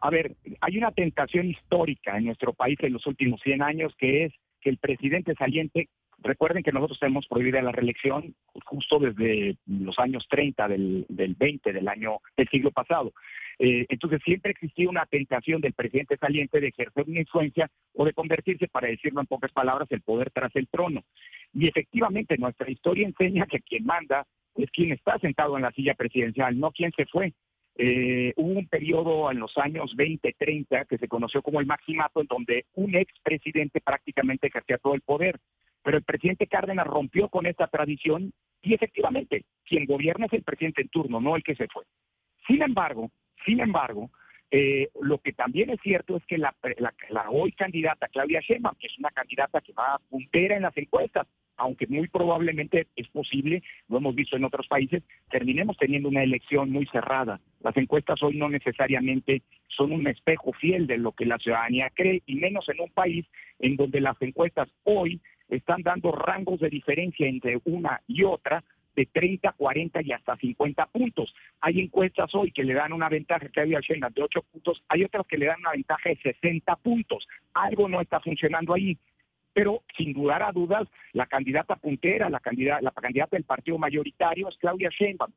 A 0.00 0.10
ver, 0.10 0.34
hay 0.60 0.78
una 0.78 0.90
tentación 0.90 1.46
histórica 1.46 2.18
en 2.18 2.24
nuestro 2.24 2.52
país 2.52 2.76
en 2.82 2.94
los 2.94 3.06
últimos 3.06 3.40
100 3.44 3.62
años 3.62 3.92
que 3.96 4.24
es 4.24 4.32
que 4.60 4.70
el 4.70 4.78
presidente 4.78 5.36
saliente 5.38 5.90
Recuerden 6.18 6.62
que 6.62 6.72
nosotros 6.72 6.98
tenemos 6.98 7.26
prohibida 7.26 7.60
la 7.62 7.72
reelección 7.72 8.34
justo 8.64 8.98
desde 8.98 9.56
los 9.66 9.98
años 9.98 10.26
30 10.28 10.68
del, 10.68 11.06
del 11.08 11.34
20 11.34 11.72
del 11.72 11.88
año 11.88 12.18
del 12.36 12.48
siglo 12.48 12.70
pasado. 12.70 13.12
Eh, 13.58 13.86
entonces 13.88 14.20
siempre 14.24 14.50
existía 14.50 14.88
una 14.88 15.06
tentación 15.06 15.60
del 15.60 15.72
presidente 15.72 16.16
saliente 16.18 16.60
de 16.60 16.68
ejercer 16.68 17.04
una 17.06 17.20
influencia 17.20 17.70
o 17.94 18.04
de 18.04 18.12
convertirse, 18.12 18.68
para 18.68 18.88
decirlo 18.88 19.20
en 19.20 19.26
pocas 19.26 19.52
palabras, 19.52 19.88
el 19.90 20.02
poder 20.02 20.30
tras 20.30 20.54
el 20.56 20.68
trono. 20.68 21.04
Y 21.54 21.68
efectivamente 21.68 22.36
nuestra 22.38 22.70
historia 22.70 23.06
enseña 23.06 23.46
que 23.46 23.60
quien 23.60 23.84
manda 23.86 24.26
es 24.56 24.70
quien 24.70 24.92
está 24.92 25.18
sentado 25.18 25.56
en 25.56 25.62
la 25.62 25.72
silla 25.72 25.94
presidencial, 25.94 26.58
no 26.58 26.70
quien 26.70 26.92
se 26.92 27.06
fue. 27.06 27.32
Eh, 27.78 28.32
hubo 28.36 28.58
un 28.58 28.68
periodo 28.68 29.30
en 29.30 29.38
los 29.38 29.56
años 29.58 29.94
20, 29.94 30.34
30 30.38 30.86
que 30.86 30.96
se 30.96 31.08
conoció 31.08 31.42
como 31.42 31.60
el 31.60 31.66
maximato, 31.66 32.20
en 32.20 32.26
donde 32.26 32.66
un 32.74 32.94
expresidente 32.94 33.80
prácticamente 33.80 34.46
ejercía 34.46 34.78
todo 34.78 34.94
el 34.94 35.02
poder. 35.02 35.38
Pero 35.86 35.98
el 35.98 36.02
presidente 36.02 36.48
Cárdenas 36.48 36.84
rompió 36.84 37.28
con 37.28 37.46
esta 37.46 37.68
tradición 37.68 38.32
y 38.60 38.74
efectivamente 38.74 39.44
quien 39.64 39.86
gobierna 39.86 40.26
es 40.26 40.32
el 40.32 40.42
presidente 40.42 40.82
en 40.82 40.88
turno, 40.88 41.20
no 41.20 41.36
el 41.36 41.44
que 41.44 41.54
se 41.54 41.68
fue. 41.68 41.84
Sin 42.44 42.60
embargo, 42.60 43.12
sin 43.44 43.60
embargo, 43.60 44.10
eh, 44.50 44.88
lo 45.00 45.18
que 45.18 45.32
también 45.32 45.70
es 45.70 45.80
cierto 45.80 46.16
es 46.16 46.26
que 46.26 46.38
la, 46.38 46.56
hoy 47.30 47.52
candidata 47.52 48.08
Claudia 48.08 48.40
Sheinbaum, 48.40 48.74
que 48.80 48.88
es 48.88 48.98
una 48.98 49.12
candidata 49.12 49.60
que 49.60 49.72
va 49.74 49.94
a 49.94 49.98
puntera 50.10 50.56
en 50.56 50.62
las 50.62 50.76
encuestas, 50.76 51.28
aunque 51.56 51.86
muy 51.86 52.08
probablemente 52.08 52.88
es 52.96 53.06
posible, 53.08 53.62
lo 53.88 53.98
hemos 53.98 54.16
visto 54.16 54.36
en 54.36 54.44
otros 54.44 54.66
países, 54.66 55.04
terminemos 55.30 55.76
teniendo 55.76 56.08
una 56.08 56.24
elección 56.24 56.72
muy 56.72 56.86
cerrada. 56.86 57.40
Las 57.60 57.76
encuestas 57.76 58.20
hoy 58.24 58.36
no 58.36 58.48
necesariamente 58.48 59.42
son 59.68 59.92
un 59.92 60.08
espejo 60.08 60.52
fiel 60.52 60.88
de 60.88 60.98
lo 60.98 61.12
que 61.12 61.26
la 61.26 61.38
ciudadanía 61.38 61.90
cree, 61.94 62.24
y 62.26 62.34
menos 62.34 62.68
en 62.68 62.80
un 62.80 62.90
país 62.90 63.24
en 63.60 63.76
donde 63.76 64.00
las 64.00 64.20
encuestas 64.20 64.68
hoy 64.82 65.20
están 65.48 65.82
dando 65.82 66.12
rangos 66.12 66.60
de 66.60 66.68
diferencia 66.68 67.26
entre 67.26 67.60
una 67.64 68.00
y 68.06 68.24
otra 68.24 68.64
de 68.96 69.06
30, 69.06 69.52
40 69.52 70.02
y 70.02 70.12
hasta 70.12 70.36
50 70.36 70.86
puntos. 70.86 71.34
Hay 71.60 71.80
encuestas 71.80 72.34
hoy 72.34 72.50
que 72.50 72.64
le 72.64 72.74
dan 72.74 72.92
una 72.92 73.10
ventaja 73.10 73.48
que 73.48 73.60
había 73.60 73.80
Sheinbaum 73.80 74.14
de 74.14 74.22
8 74.22 74.42
puntos, 74.50 74.82
hay 74.88 75.04
otras 75.04 75.26
que 75.26 75.36
le 75.36 75.46
dan 75.46 75.60
una 75.60 75.72
ventaja 75.72 76.08
de 76.08 76.16
60 76.16 76.74
puntos. 76.76 77.28
Algo 77.52 77.88
no 77.88 78.00
está 78.00 78.20
funcionando 78.20 78.74
ahí. 78.74 78.98
pero 79.52 79.82
sin 79.96 80.12
dudar 80.12 80.42
a 80.42 80.52
dudas, 80.52 80.86
la 81.14 81.24
candidata 81.24 81.76
puntera, 81.76 82.28
la 82.28 82.40
candidata, 82.40 82.82
la 82.82 82.90
candidata 82.90 83.36
del 83.36 83.44
partido 83.44 83.78
mayoritario 83.78 84.48
es 84.48 84.56
Claudia 84.58 84.90
Sheinbaum. 84.90 85.32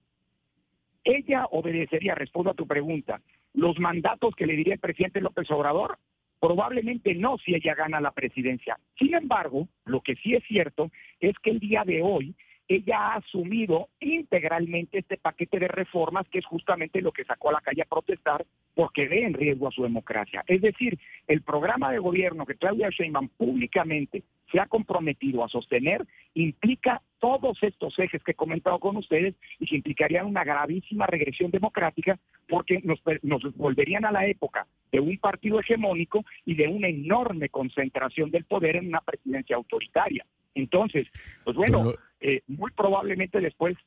Ella 1.06 1.46
obedecería, 1.52 2.16
respondo 2.16 2.52
a 2.52 2.54
tu 2.54 2.68
pregunta, 2.68 3.22
los 3.54 3.80
mandatos 3.80 4.36
que 4.36 4.46
le 4.46 4.58
diría 4.58 4.74
el 4.74 4.82
presidente 4.82 5.22
López 5.22 5.50
Obrador, 5.52 5.98
probablemente 6.40 7.14
no 7.16 7.38
si 7.38 7.56
ella 7.56 7.76
gana 7.76 8.00
la 8.00 8.12
presidencia. 8.12 8.78
Sin 8.98 9.14
embargo, 9.14 9.68
lo 9.86 10.02
que 10.02 10.16
sí 10.16 10.36
es 10.36 10.44
cierto 10.46 10.90
es 11.20 11.38
que 11.44 11.52
el 11.52 11.60
día 11.60 11.84
de 11.86 12.02
hoy 12.02 12.36
ella 12.70 13.00
ha 13.00 13.16
asumido 13.16 13.90
integralmente 14.00 15.00
este 15.00 15.18
paquete 15.18 15.58
de 15.60 15.68
reformas 15.68 16.28
que 16.30 16.38
es 16.38 16.46
justamente 16.46 17.02
lo 17.02 17.12
que 17.12 17.26
sacó 17.26 17.50
a 17.50 17.54
la 17.54 17.62
calle 17.62 17.82
a 17.82 17.86
protestar 17.86 18.46
porque 18.76 19.08
ve 19.08 19.24
en 19.24 19.34
riesgo 19.34 19.68
a 19.68 19.72
su 19.72 19.82
democracia. 19.82 20.44
Es 20.48 20.62
decir, 20.62 20.98
el 21.28 21.42
programa 21.42 21.92
de 21.92 21.98
gobierno 21.98 22.46
que 22.46 22.56
Claudia 22.56 22.90
Sheinbaum 22.92 23.30
públicamente 23.30 24.24
se 24.52 24.60
ha 24.60 24.68
comprometido 24.68 25.44
a 25.44 25.50
sostener 25.50 26.06
implica 26.36 27.02
todos 27.18 27.62
estos 27.64 27.98
ejes 27.98 28.24
que 28.24 28.32
he 28.32 28.36
comentado 28.36 28.80
con 28.80 28.98
ustedes 28.98 29.34
y 29.60 29.66
que 29.66 29.76
implicarían 29.76 30.28
una 30.28 30.44
gravísima 30.44 31.08
regresión 31.08 31.50
democrática 31.50 32.20
porque 32.48 32.82
nos, 32.84 33.02
nos 33.24 33.42
volverían 33.58 34.06
a 34.06 34.12
la 34.12 34.28
época 34.28 34.68
de 34.92 35.00
un 35.00 35.18
partido 35.18 35.60
hegemónico 35.60 36.24
y 36.46 36.54
de 36.54 36.68
una 36.68 36.88
enorme 36.88 37.50
concentración 37.50 38.30
del 38.30 38.46
poder 38.46 38.76
en 38.76 38.90
una 38.90 39.02
presidencia 39.02 39.56
autoritaria. 39.56 40.24
Entonces, 40.56 41.08
pues 41.44 41.56
bueno, 41.56 41.94
eh, 42.22 42.42
muy 42.48 42.72
probablemente 42.72 43.40
después, 43.40 43.78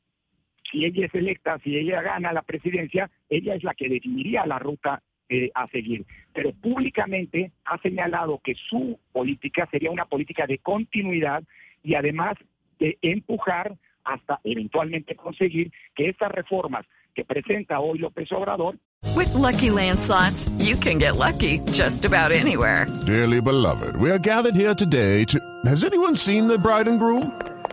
si 0.70 0.84
ella 0.84 1.06
es 1.06 1.14
electa, 1.14 1.58
si 1.62 1.76
ella 1.76 2.02
gana 2.02 2.32
la 2.32 2.42
presidencia, 2.42 3.10
ella 3.28 3.54
es 3.54 3.62
la 3.62 3.74
que 3.74 3.88
definiría 3.88 4.46
la 4.46 4.58
ruta 4.58 5.02
eh, 5.28 5.50
a 5.54 5.66
seguir. 5.68 6.04
Pero 6.32 6.52
públicamente 6.52 7.52
ha 7.64 7.78
señalado 7.78 8.40
que 8.42 8.54
su 8.54 8.98
política 9.12 9.68
sería 9.70 9.90
una 9.90 10.06
política 10.06 10.46
de 10.46 10.58
continuidad 10.58 11.42
y 11.82 11.94
además 11.94 12.34
de 12.78 12.98
empujar 13.02 13.76
hasta 14.04 14.40
eventualmente 14.44 15.14
conseguir 15.14 15.72
que 15.94 16.08
estas 16.08 16.32
reformas 16.32 16.84
que 17.14 17.24
presenta 17.24 17.80
hoy 17.80 17.98
López 17.98 18.30
Obrador. 18.32 18.76
With 19.14 19.34
lucky 19.34 19.68
landslots, 19.68 20.50
you 20.58 20.76
can 20.76 20.98
get 20.98 21.16
lucky 21.16 21.60
just 21.72 22.04
about 22.04 22.32
anywhere. 22.32 22.86
Dearly 23.06 23.40
beloved, 23.40 23.96
we 23.96 24.10
are 24.10 24.18
gathered 24.18 24.54
here 24.54 24.74
today 24.74 25.24
to. 25.26 25.38
Has 25.66 25.84
anyone 25.84 26.16
seen 26.16 26.46
the 26.46 26.58
bride 26.58 26.88
and 26.88 26.98
groom? 26.98 27.32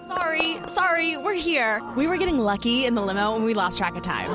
Sorry, 0.10 0.58
sorry, 0.66 1.18
we're 1.18 1.36
here. 1.38 1.84
We 1.96 2.08
were 2.08 2.18
getting 2.18 2.40
lucky 2.40 2.86
in 2.88 2.96
the 2.96 3.02
limo 3.04 3.36
and 3.36 3.46
we 3.46 3.54
lost 3.54 3.78
track 3.78 3.96
of 3.96 4.02
time. 4.02 4.32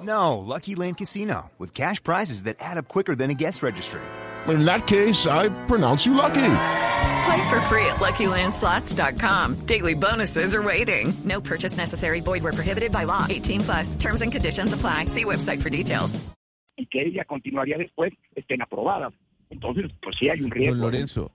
No, 0.00 0.38
Lucky 0.38 0.76
Land 0.76 0.98
Casino, 0.98 1.50
with 1.58 1.74
cash 1.74 2.00
prizes 2.00 2.44
that 2.44 2.56
add 2.60 2.78
up 2.78 2.86
quicker 2.86 3.16
than 3.16 3.28
a 3.30 3.34
guest 3.34 3.60
registry. 3.60 4.00
In 4.46 4.64
that 4.64 4.86
case, 4.86 5.26
I 5.26 5.48
pronounce 5.66 6.06
you 6.06 6.14
lucky. 6.14 6.54
Play 7.26 7.50
for 7.50 7.60
free 7.68 7.84
at 7.86 7.98
LuckyLandSlots.com. 7.98 9.66
Daily 9.66 9.94
bonuses 9.94 10.54
are 10.54 10.62
waiting. 10.62 11.12
No 11.24 11.40
purchase 11.40 11.76
necessary. 11.76 12.20
Void 12.20 12.44
where 12.44 12.52
prohibited 12.52 12.92
by 12.92 13.04
law. 13.04 13.26
18 13.28 13.60
plus. 13.60 13.96
Terms 13.96 14.22
and 14.22 14.30
conditions 14.32 14.72
apply. 14.72 15.06
See 15.06 15.24
website 15.24 15.60
for 15.60 15.70
details. 15.70 16.18
Y 16.78 16.86
que 16.86 17.02
ella 17.02 17.24
continuaría 17.24 17.76
después 17.76 18.12
estén 18.36 18.62
aprobadas. 18.62 19.12
Entonces, 19.50 19.90
pues 20.00 20.16
sí 20.18 20.30
hay 20.30 20.40
un 20.40 20.50
riesgo. 20.50 20.76
Don 20.76 20.80
Lorenzo, 20.80 21.32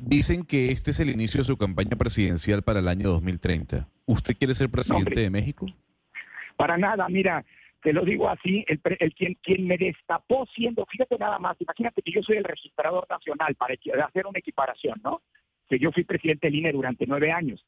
dicen 0.00 0.44
que 0.44 0.70
este 0.70 0.90
es 0.90 1.00
el 1.00 1.10
inicio 1.10 1.38
de 1.38 1.44
su 1.44 1.56
campaña 1.56 1.96
presidencial 1.96 2.62
para 2.62 2.80
el 2.80 2.88
año 2.88 3.08
2030. 3.10 3.88
¿Usted 4.06 4.36
quiere 4.36 4.54
ser 4.54 4.70
presidente 4.70 5.14
No, 5.16 5.20
de 5.22 5.30
México? 5.30 5.66
Para 6.56 6.76
nada, 6.76 7.08
mira, 7.08 7.44
te 7.82 7.92
lo 7.92 8.04
digo 8.04 8.28
así, 8.28 8.64
el, 8.68 8.80
el 9.00 9.14
quien, 9.14 9.34
quien 9.42 9.66
me 9.66 9.76
destapó 9.76 10.46
siendo, 10.54 10.86
fíjate 10.86 11.18
nada 11.18 11.38
más, 11.38 11.60
imagínate 11.60 12.02
que 12.02 12.12
yo 12.12 12.22
soy 12.22 12.36
el 12.36 12.44
registrador 12.44 13.06
nacional 13.10 13.54
para 13.56 13.74
hacer 14.06 14.26
una 14.26 14.38
equiparación, 14.38 15.00
¿no? 15.02 15.22
Que 15.68 15.78
yo 15.78 15.90
fui 15.90 16.04
presidente 16.04 16.46
del 16.46 16.56
INE 16.56 16.72
durante 16.72 17.06
nueve 17.06 17.32
años. 17.32 17.64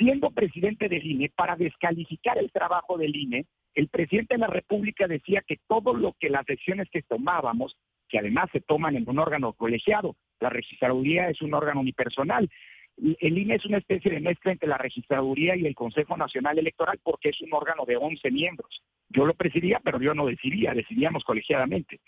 Siendo 0.00 0.30
presidente 0.30 0.88
del 0.88 1.04
INE, 1.04 1.28
para 1.28 1.56
descalificar 1.56 2.38
el 2.38 2.50
trabajo 2.50 2.96
del 2.96 3.14
INE, 3.14 3.44
el 3.74 3.88
presidente 3.88 4.32
de 4.32 4.40
la 4.40 4.46
República 4.46 5.06
decía 5.06 5.42
que 5.46 5.58
todo 5.68 5.92
lo 5.92 6.16
que 6.18 6.30
las 6.30 6.46
decisiones 6.46 6.88
que 6.90 7.02
tomábamos, 7.02 7.76
que 8.08 8.18
además 8.18 8.48
se 8.50 8.62
toman 8.62 8.96
en 8.96 9.06
un 9.06 9.18
órgano 9.18 9.52
colegiado, 9.52 10.16
la 10.40 10.48
registraduría 10.48 11.28
es 11.28 11.42
un 11.42 11.52
órgano 11.52 11.80
unipersonal, 11.80 12.48
el 12.96 13.38
INE 13.38 13.56
es 13.56 13.66
una 13.66 13.76
especie 13.76 14.10
de 14.10 14.20
mezcla 14.20 14.52
entre 14.52 14.70
la 14.70 14.78
registraduría 14.78 15.54
y 15.54 15.66
el 15.66 15.74
Consejo 15.74 16.16
Nacional 16.16 16.58
Electoral 16.58 16.98
porque 17.02 17.28
es 17.28 17.40
un 17.42 17.52
órgano 17.52 17.84
de 17.84 17.98
11 17.98 18.30
miembros. 18.30 18.82
Yo 19.10 19.26
lo 19.26 19.34
presidía, 19.34 19.82
pero 19.84 20.00
yo 20.00 20.14
no 20.14 20.24
decidía, 20.24 20.72
decidíamos 20.72 21.24
colegiadamente. 21.24 22.00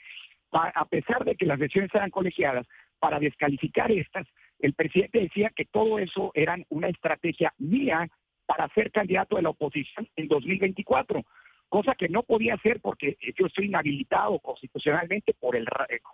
A 0.50 0.86
pesar 0.86 1.26
de 1.26 1.34
que 1.34 1.44
las 1.44 1.58
decisiones 1.58 1.94
eran 1.94 2.10
colegiadas, 2.10 2.66
para 2.98 3.18
descalificar 3.18 3.92
estas, 3.92 4.26
el 4.62 4.74
presidente 4.74 5.20
decía 5.20 5.52
que 5.54 5.66
todo 5.66 5.98
eso 5.98 6.30
eran 6.34 6.64
una 6.70 6.88
estrategia 6.88 7.52
mía 7.58 8.08
para 8.46 8.68
ser 8.68 8.90
candidato 8.90 9.36
de 9.36 9.42
la 9.42 9.50
oposición 9.50 10.08
en 10.16 10.28
2024, 10.28 11.24
cosa 11.68 11.94
que 11.94 12.08
no 12.08 12.22
podía 12.22 12.54
hacer 12.54 12.80
porque 12.80 13.16
yo 13.36 13.46
estoy 13.46 13.66
inhabilitado 13.66 14.38
constitucionalmente 14.38 15.34
por 15.34 15.56
el, 15.56 15.66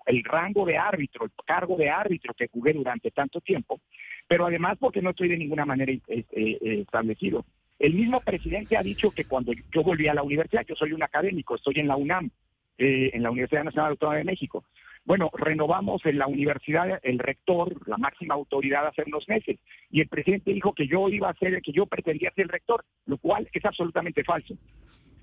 el 0.07 0.25
rango 0.25 0.65
de 0.65 0.79
árbitro, 0.79 1.27
el 1.27 1.33
cargo 1.45 1.77
de 1.77 1.91
árbitro 1.91 2.33
que 2.35 2.49
jugué 2.49 2.73
durante 2.73 3.11
tanto 3.11 3.41
tiempo, 3.41 3.81
pero 4.27 4.47
además 4.47 4.79
porque 4.81 5.03
no 5.03 5.11
estoy 5.11 5.29
de 5.29 5.37
ninguna 5.37 5.67
manera 5.67 5.93
eh, 5.93 6.01
eh, 6.09 6.25
eh, 6.33 6.81
establecido. 6.81 7.45
El 7.79 7.95
mismo 7.95 8.21
presidente 8.21 8.77
ha 8.77 8.83
dicho 8.83 9.11
que 9.11 9.25
cuando 9.25 9.53
yo 9.53 9.83
volví 9.83 10.09
a 10.09 10.15
la 10.15 10.23
universidad, 10.23 10.65
yo 10.67 10.75
soy 10.75 10.93
un 10.93 11.03
académico, 11.03 11.55
estoy 11.55 11.75
en 11.77 11.89
la 11.89 11.97
UNAM, 11.97 12.31
en 12.81 13.23
la 13.23 13.31
Universidad 13.31 13.65
Nacional 13.65 13.91
Autónoma 13.91 14.19
de 14.19 14.25
México. 14.25 14.65
Bueno, 15.09 15.31
renovamos 15.33 16.05
en 16.05 16.19
la 16.19 16.27
universidad 16.27 17.01
el 17.03 17.19
rector, 17.19 17.75
la 17.89 17.97
máxima 17.97 18.35
autoridad 18.35 18.87
hace 18.89 19.05
unos 19.07 19.27
meses, 19.27 19.59
y 19.91 20.03
el 20.03 20.09
presidente 20.09 20.53
dijo 20.53 20.75
que 20.75 20.87
yo 20.87 21.09
iba 21.09 21.31
a 21.31 21.35
ser, 21.35 21.63
que 21.63 21.73
yo 21.73 21.87
pretendía 21.87 22.31
ser 22.33 22.43
el 22.43 22.51
rector, 22.51 22.85
lo 23.07 23.17
cual 23.17 23.49
es 23.51 23.65
absolutamente 23.65 24.23
falso. 24.23 24.53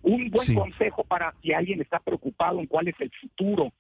Un 0.02 0.32
buen 0.32 0.48
Sí. 0.48 0.56
consejo 0.56 1.04
para 1.04 1.36
si 1.40 1.54
alguien 1.54 1.82
está 1.82 2.00
preocupado 2.00 2.60
en 2.60 2.66
cuál 2.66 2.88
es 2.88 3.00
el 3.00 3.12
futuro 3.12 3.74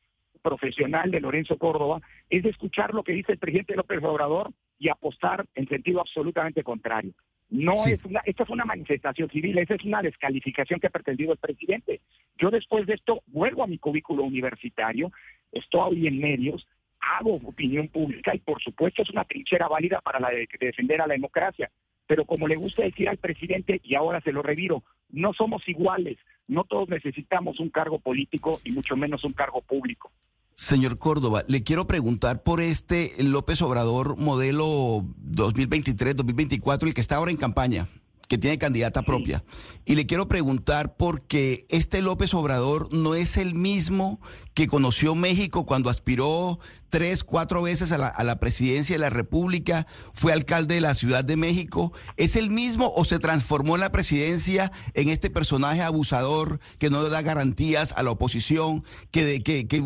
profesional 0.44 1.10
de 1.10 1.22
Lorenzo 1.22 1.58
Córdoba 1.58 2.00
es 2.30 2.46
escuchar 2.46 2.94
lo 2.94 3.04
que 3.04 3.14
dice 3.14 3.32
el 3.32 3.40
presidente 3.40 3.76
López 3.76 4.04
Obrador 4.04 4.52
y 4.78 4.90
apostar 4.90 5.48
en 5.56 5.68
sentido 5.68 6.02
absolutamente 6.02 6.62
contrario. 6.62 7.14
No 7.56 7.74
Sí. 7.74 7.92
es 7.92 8.04
una, 8.06 8.22
esta 8.26 8.46
fue 8.46 8.54
una 8.56 8.66
manifestación 8.66 9.30
civil, 9.30 9.58
esa 9.58 9.76
es 9.76 9.84
una 9.84 10.02
descalificación 10.02 10.80
que 10.80 10.88
ha 10.88 10.92
pretendido 10.92 11.32
el 11.32 11.38
presidente. 11.38 12.02
Yo 12.38 12.50
después 12.52 12.86
de 12.86 12.94
esto 12.96 13.22
vuelvo 13.28 13.64
a 13.64 13.68
mi 13.68 13.78
cubículo 13.78 14.24
universitario, 14.24 15.12
estoy 15.52 16.08
en 16.08 16.20
medios, 16.20 16.68
hago 17.00 17.36
opinión 17.36 17.88
pública 17.88 18.36
y 18.36 18.40
por 18.40 18.62
supuesto 18.62 19.02
es 19.04 19.10
una 19.10 19.24
trinchera 19.26 19.68
válida 19.68 20.02
para 20.02 20.20
la 20.20 20.30
de, 20.30 20.48
de 20.60 20.66
defender 20.68 21.02
a 21.02 21.08
la 21.08 21.14
democracia. 21.14 21.72
Pero 22.08 22.26
como 22.26 22.48
le 22.48 22.56
gusta 22.56 22.84
decir 22.84 23.10
al 23.10 23.18
presidente, 23.18 23.80
y 23.84 23.96
ahora 23.96 24.22
se 24.22 24.32
lo 24.32 24.42
reviro, 24.44 24.84
no 25.10 25.34
somos 25.34 25.68
iguales, 25.68 26.18
no 26.48 26.64
todos 26.64 26.90
necesitamos 26.90 27.60
un 27.60 27.70
cargo 27.70 28.00
político 28.00 28.60
y 28.64 28.72
mucho 28.72 28.96
menos 28.96 29.24
un 29.24 29.34
cargo 29.34 29.62
público. 29.62 30.12
Señor 30.56 30.98
Córdoba, 30.98 31.44
le 31.48 31.64
quiero 31.64 31.86
preguntar 31.86 32.42
por 32.42 32.62
este 32.62 33.14
López 33.22 33.62
Obrador 33.62 34.16
modelo 34.16 35.04
2023-2024, 35.30 36.88
el 36.88 36.94
que 36.94 37.02
está 37.02 37.18
ahora 37.18 37.32
en 37.32 37.38
campaña, 37.38 37.90
que 38.28 38.38
tiene 38.38 38.58
candidata 38.58 39.04
propia. 39.04 39.44
Y 39.86 39.96
le 39.96 40.06
quiero 40.08 40.28
preguntar 40.28 40.96
porque 40.98 41.66
este 41.70 42.02
López 42.02 42.34
Obrador 42.34 42.92
no 42.92 43.14
es 43.16 43.38
el 43.38 43.54
mismo 43.56 44.20
que 44.54 44.68
conoció 44.68 45.16
México 45.16 45.66
cuando 45.66 45.90
aspiró 45.90 46.60
tres, 46.90 47.24
cuatro 47.24 47.62
veces 47.62 47.92
a 47.92 47.98
la, 47.98 48.08
a 48.08 48.24
la 48.24 48.40
presidencia 48.40 48.96
de 48.96 49.00
la 49.00 49.10
República, 49.10 49.86
fue 50.14 50.32
alcalde 50.32 50.76
de 50.76 50.82
la 50.82 50.94
Ciudad 50.96 51.26
de 51.26 51.36
México. 51.36 51.92
¿Es 52.16 52.36
el 52.38 52.50
mismo 52.50 52.92
o 52.96 53.04
se 53.04 53.20
transformó 53.20 53.76
en 53.76 53.82
la 53.82 53.92
presidencia 53.92 54.72
en 54.94 55.10
este 55.10 55.30
personaje 55.30 55.82
abusador 55.82 56.60
que 56.80 56.90
no 56.90 57.04
da 57.10 57.22
garantías 57.22 57.94
a 57.98 58.02
la 58.04 58.12
oposición, 58.12 58.84
que, 59.12 59.26
de- 59.26 59.44
que, 59.44 59.68
que 59.68 59.84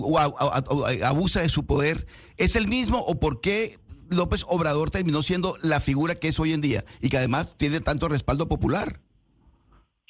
abusa 1.03 1.41
de 1.41 1.49
su 1.49 1.65
poder? 1.65 2.05
¿Es 2.37 2.55
el 2.55 2.67
mismo 2.67 2.99
o 2.99 3.19
por 3.19 3.41
qué 3.41 3.79
López 4.09 4.45
Obrador 4.47 4.89
terminó 4.91 5.21
siendo 5.21 5.55
la 5.61 5.79
figura 5.79 6.15
que 6.15 6.27
es 6.29 6.39
hoy 6.39 6.53
en 6.53 6.61
día 6.61 6.83
y 7.01 7.09
que 7.09 7.17
además 7.17 7.57
tiene 7.57 7.79
tanto 7.81 8.07
respaldo 8.07 8.47
popular? 8.47 8.99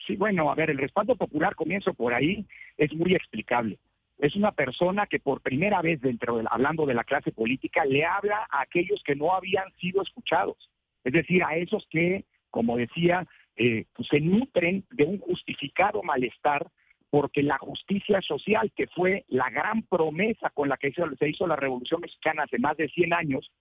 Sí, 0.07 0.15
bueno, 0.15 0.51
a 0.51 0.55
ver, 0.55 0.69
el 0.71 0.77
respaldo 0.77 1.15
popular, 1.15 1.55
comienzo 1.55 1.93
por 1.93 2.13
ahí, 2.13 2.45
es 2.77 2.93
muy 2.93 3.13
explicable. 3.13 3.77
Es 4.17 4.35
una 4.35 4.51
persona 4.51 5.05
que 5.07 5.19
por 5.19 5.41
primera 5.41 5.81
vez 5.81 6.01
dentro 6.01 6.37
de, 6.37 6.43
la- 6.43 6.49
hablando 6.49 6.85
de 6.85 6.93
la 6.93 7.03
clase 7.03 7.31
política, 7.31 7.85
le 7.85 8.05
habla 8.05 8.47
a 8.49 8.61
aquellos 8.61 9.01
que 9.05 9.15
no 9.15 9.33
habían 9.33 9.71
sido 9.79 10.01
escuchados. 10.01 10.69
Es 11.03 11.13
decir, 11.13 11.43
a 11.43 11.55
esos 11.55 11.87
que, 11.89 12.25
como 12.49 12.75
decía, 12.75 13.27
eh, 13.55 13.85
pues 13.93 14.07
se 14.09 14.19
nutren 14.19 14.83
de 14.91 15.05
un 15.05 15.19
justificado 15.19 16.01
malestar 16.03 16.69
porque 17.11 17.41
la 17.41 17.57
justicia 17.57 18.21
social, 18.21 18.71
que 18.75 18.87
fue 18.87 19.25
la 19.29 19.49
gran 19.49 19.83
promesa 19.83 20.49
con 20.51 20.69
la 20.69 20.77
que 20.77 20.91
se 20.91 21.29
hizo 21.29 21.47
la 21.47 21.55
Revolución 21.55 22.01
Mexicana 22.01 22.43
hace 22.43 22.59
más 22.59 22.77
de 22.77 22.87
100 22.89 23.13
años, 23.13 23.51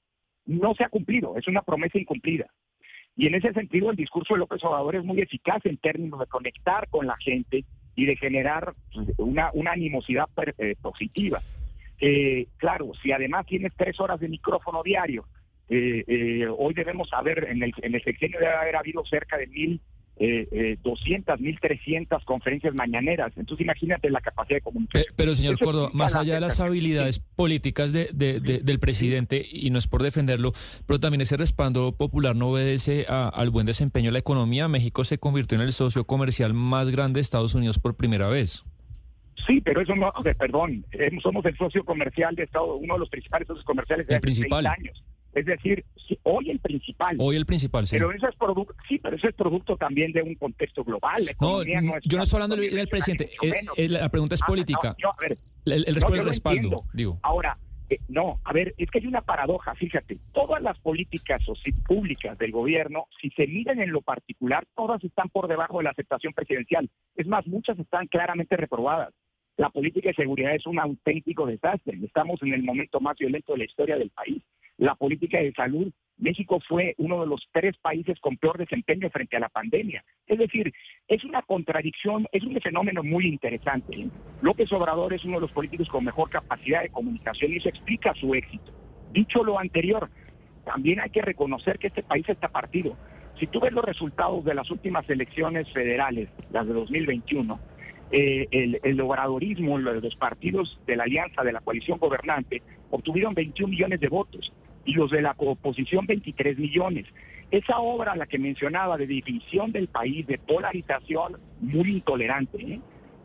no 0.48 0.74
se 0.74 0.82
ha 0.82 0.88
cumplido, 0.88 1.36
es 1.36 1.46
una 1.46 1.62
promesa 1.62 1.98
incumplida. 1.98 2.46
Y 3.16 3.26
en 3.26 3.34
ese 3.36 3.52
sentido 3.52 3.90
el 3.90 3.96
discurso 3.96 4.34
de 4.34 4.40
López 4.40 4.64
Obrador 4.64 4.96
es 4.96 5.04
muy 5.04 5.20
eficaz 5.20 5.64
en 5.66 5.76
términos 5.76 6.18
de 6.18 6.26
conectar 6.26 6.88
con 6.88 7.06
la 7.06 7.16
gente 7.18 7.64
y 7.94 8.06
de 8.06 8.16
generar 8.16 8.74
pues, 8.92 9.08
una, 9.18 9.50
una 9.54 9.72
animosidad 9.72 10.26
per- 10.34 10.54
eh, 10.58 10.74
positiva. 10.80 11.40
Eh, 12.00 12.46
claro, 12.56 12.92
si 13.02 13.12
además 13.12 13.46
tienes 13.46 13.72
tres 13.76 14.00
horas 14.00 14.18
de 14.20 14.28
micrófono 14.28 14.82
diario 14.82 15.24
eh, 15.70 16.46
hoy 16.56 16.72
debemos 16.72 17.10
saber, 17.10 17.46
en 17.50 17.62
el, 17.62 17.72
en 17.82 17.94
el 17.94 18.02
sexenio 18.02 18.38
debe 18.40 18.54
haber 18.54 18.76
habido 18.76 19.04
cerca 19.04 19.36
de 19.36 19.46
mil 19.48 19.80
eh, 20.20 20.48
eh, 20.50 20.78
200, 20.82 21.38
1300 21.40 22.24
conferencias 22.24 22.74
mañaneras. 22.74 23.32
Entonces 23.36 23.64
imagínate 23.64 24.10
la 24.10 24.20
capacidad 24.20 24.56
de 24.56 24.62
comunicación. 24.62 25.14
Pero, 25.16 25.34
señor 25.34 25.58
Córdoba, 25.58 25.90
más 25.92 26.16
allá 26.16 26.34
de 26.34 26.40
las 26.40 26.58
habilidades 26.60 27.20
políticas 27.20 27.92
de, 27.92 28.08
del 28.12 28.78
presidente, 28.80 29.46
y 29.50 29.70
no 29.70 29.78
es 29.78 29.86
por 29.86 30.02
defenderlo, 30.02 30.52
pero 30.86 30.98
también 30.98 31.20
ese 31.20 31.36
respaldo 31.36 31.96
popular 31.96 32.34
no 32.34 32.48
obedece 32.48 33.06
al 33.08 33.50
buen 33.50 33.66
desempeño 33.66 34.06
de 34.06 34.12
la 34.12 34.18
economía. 34.18 34.68
México 34.68 35.04
se 35.04 35.18
convirtió 35.18 35.56
en 35.56 35.62
el 35.62 35.72
socio 35.72 36.04
comercial 36.04 36.54
más 36.54 36.90
grande 36.90 37.18
de 37.18 37.22
Estados 37.22 37.54
Unidos 37.54 37.78
por 37.78 37.96
primera 37.96 38.28
vez. 38.28 38.64
Sí, 39.46 39.60
pero 39.60 39.80
eso 39.80 39.94
no, 39.94 40.12
perdón, 40.36 40.84
eh, 40.92 41.10
somos 41.22 41.44
el 41.44 41.56
socio 41.56 41.84
comercial 41.84 42.34
de 42.34 42.42
Estados, 42.42 42.78
uno 42.80 42.94
de 42.94 43.00
los 43.00 43.08
principales 43.08 43.46
socios 43.46 43.64
comerciales 43.64 44.06
de 44.06 44.16
hace 44.16 44.32
30 44.32 44.58
años. 44.58 45.04
Es 45.34 45.44
decir, 45.44 45.84
hoy 46.22 46.50
el 46.50 46.58
principal. 46.58 47.16
Hoy 47.20 47.36
el 47.36 47.46
principal, 47.46 47.86
sí. 47.86 47.96
Pero 47.96 48.10
eso 48.12 48.28
es 48.28 48.36
producto, 48.36 48.74
sí, 48.88 48.98
pero 48.98 49.16
eso 49.16 49.28
es 49.28 49.34
producto 49.34 49.76
también 49.76 50.12
de 50.12 50.22
un 50.22 50.34
contexto 50.34 50.82
global. 50.84 51.24
no, 51.40 51.62
yo 51.64 52.16
no 52.16 52.22
estoy 52.22 52.36
hablando 52.42 52.56
del, 52.56 52.88
presidente. 52.88 53.30
Eh, 53.76 53.88
la 53.88 54.08
pregunta 54.08 54.34
es 54.34 54.42
ah, 54.42 54.46
política. 54.46 54.96
el, 55.64 55.84
el, 55.86 56.24
respaldo, 56.24 56.84
digo. 56.92 57.18
Ahora, 57.22 57.58
eh, 57.90 57.98
no, 58.08 58.40
a 58.44 58.52
ver, 58.52 58.74
es 58.76 58.90
que 58.90 58.98
hay 58.98 59.06
una 59.06 59.22
paradoja, 59.22 59.74
fíjate, 59.74 60.18
todas 60.32 60.62
las 60.62 60.78
políticas 60.78 61.42
públicas 61.86 62.36
del 62.38 62.52
gobierno, 62.52 63.06
si 63.20 63.30
se 63.30 63.46
miden 63.46 63.80
en 63.80 63.92
lo 63.92 64.02
particular, 64.02 64.66
todas 64.74 65.02
están 65.04 65.28
por 65.28 65.48
debajo 65.48 65.78
de 65.78 65.84
la 65.84 65.90
aceptación 65.90 66.32
presidencial. 66.32 66.90
Es 67.16 67.26
más, 67.26 67.46
muchas 67.46 67.78
están 67.78 68.06
claramente 68.06 68.56
reprobadas. 68.56 69.14
La 69.56 69.70
política 69.70 70.10
de 70.10 70.14
seguridad 70.14 70.54
es 70.54 70.66
un 70.66 70.78
auténtico 70.78 71.46
desastre. 71.46 71.98
Estamos 72.02 72.42
en 72.42 72.54
el 72.54 72.62
momento 72.62 73.00
más 73.00 73.16
violento 73.18 73.52
de 73.52 73.58
la 73.58 73.64
historia 73.64 73.96
del 73.96 74.10
país 74.10 74.42
la 74.78 74.94
política 74.94 75.38
de 75.38 75.52
salud, 75.52 75.92
México 76.18 76.60
fue 76.66 76.94
uno 76.98 77.20
de 77.20 77.26
los 77.26 77.48
tres 77.52 77.76
países 77.78 78.18
con 78.20 78.36
peor 78.36 78.58
desempeño 78.58 79.10
frente 79.10 79.36
a 79.36 79.40
la 79.40 79.48
pandemia. 79.48 80.04
Es 80.26 80.38
decir, 80.38 80.72
es 81.06 81.24
una 81.24 81.42
contradicción, 81.42 82.26
es 82.32 82.42
un 82.42 82.60
fenómeno 82.60 83.02
muy 83.02 83.26
interesante. 83.26 84.08
López 84.40 84.72
Obrador 84.72 85.12
es 85.12 85.24
uno 85.24 85.34
de 85.34 85.42
los 85.42 85.52
políticos 85.52 85.88
con 85.88 86.04
mejor 86.04 86.30
capacidad 86.30 86.82
de 86.82 86.90
comunicación 86.90 87.52
y 87.52 87.56
eso 87.56 87.68
explica 87.68 88.14
su 88.14 88.34
éxito. 88.34 88.72
Dicho 89.12 89.44
lo 89.44 89.58
anterior, 89.58 90.10
también 90.64 91.00
hay 91.00 91.10
que 91.10 91.22
reconocer 91.22 91.78
que 91.78 91.88
este 91.88 92.02
país 92.02 92.28
está 92.28 92.48
partido. 92.48 92.96
Si 93.38 93.46
tú 93.46 93.60
ves 93.60 93.72
los 93.72 93.84
resultados 93.84 94.44
de 94.44 94.54
las 94.54 94.70
últimas 94.70 95.08
elecciones 95.08 95.70
federales, 95.72 96.28
las 96.50 96.66
de 96.66 96.72
2021, 96.72 97.60
eh, 98.10 98.48
el, 98.50 98.80
el 98.82 99.00
obradorismo, 99.00 99.78
los 99.78 100.16
partidos 100.16 100.80
de 100.86 100.96
la 100.96 101.04
alianza, 101.04 101.42
de 101.42 101.52
la 101.52 101.60
coalición 101.60 101.98
gobernante, 101.98 102.62
obtuvieron 102.90 103.34
21 103.34 103.70
millones 103.70 104.00
de 104.00 104.08
votos 104.08 104.52
y 104.88 104.94
los 104.94 105.10
de 105.10 105.20
la 105.20 105.34
oposición 105.36 106.06
23 106.06 106.58
millones. 106.58 107.04
Esa 107.50 107.78
obra, 107.78 108.16
la 108.16 108.24
que 108.24 108.38
mencionaba, 108.38 108.96
de 108.96 109.06
división 109.06 109.70
del 109.70 109.88
país, 109.88 110.26
de 110.26 110.38
polarización, 110.38 111.36
muy 111.60 111.90
intolerante, 111.90 112.56
¿eh? 112.58 112.80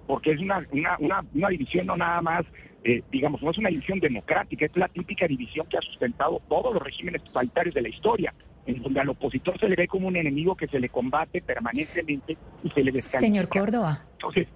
porque 0.06 0.32
es 0.32 0.42
una, 0.42 0.68
una, 1.00 1.24
una, 1.34 1.50
división 1.50 1.88
no 1.88 1.96
nada 1.96 2.22
más, 2.22 2.42
eh, 2.84 3.02
digamos, 3.10 3.42
no 3.42 3.52
es 3.52 3.58
una 3.58 3.70
división 3.70 4.02
democrática, 4.02 4.66
es 4.66 4.76
la 4.76 4.90
típica 4.90 5.26
división 5.26 5.66
que 5.70 5.78
ha 5.78 5.82
sustentado 5.82 6.42
todos 6.50 6.74
los 6.74 6.84
regímenes 6.84 7.24
totalitarios 7.24 7.76
de 7.76 7.82
la 7.82 7.90
historia, 7.90 8.34
en 8.66 8.82
donde 8.82 9.00
al 9.00 9.08
opositor 9.08 9.58
se 9.58 9.70
le 9.70 9.78
ve 9.78 9.88
como 9.88 10.10
un 10.10 10.18
enemigo 10.18 10.58
que 10.58 10.68
se 10.68 10.82
le 10.82 10.90
combate 10.90 11.42
permanentemente 11.42 12.38
y 12.62 12.70
se 12.72 12.84
le 12.84 12.92
descalifica. 12.92 13.20
Señor 13.20 13.48
Córdoba. 13.48 14.02
Entonces, 14.12 14.50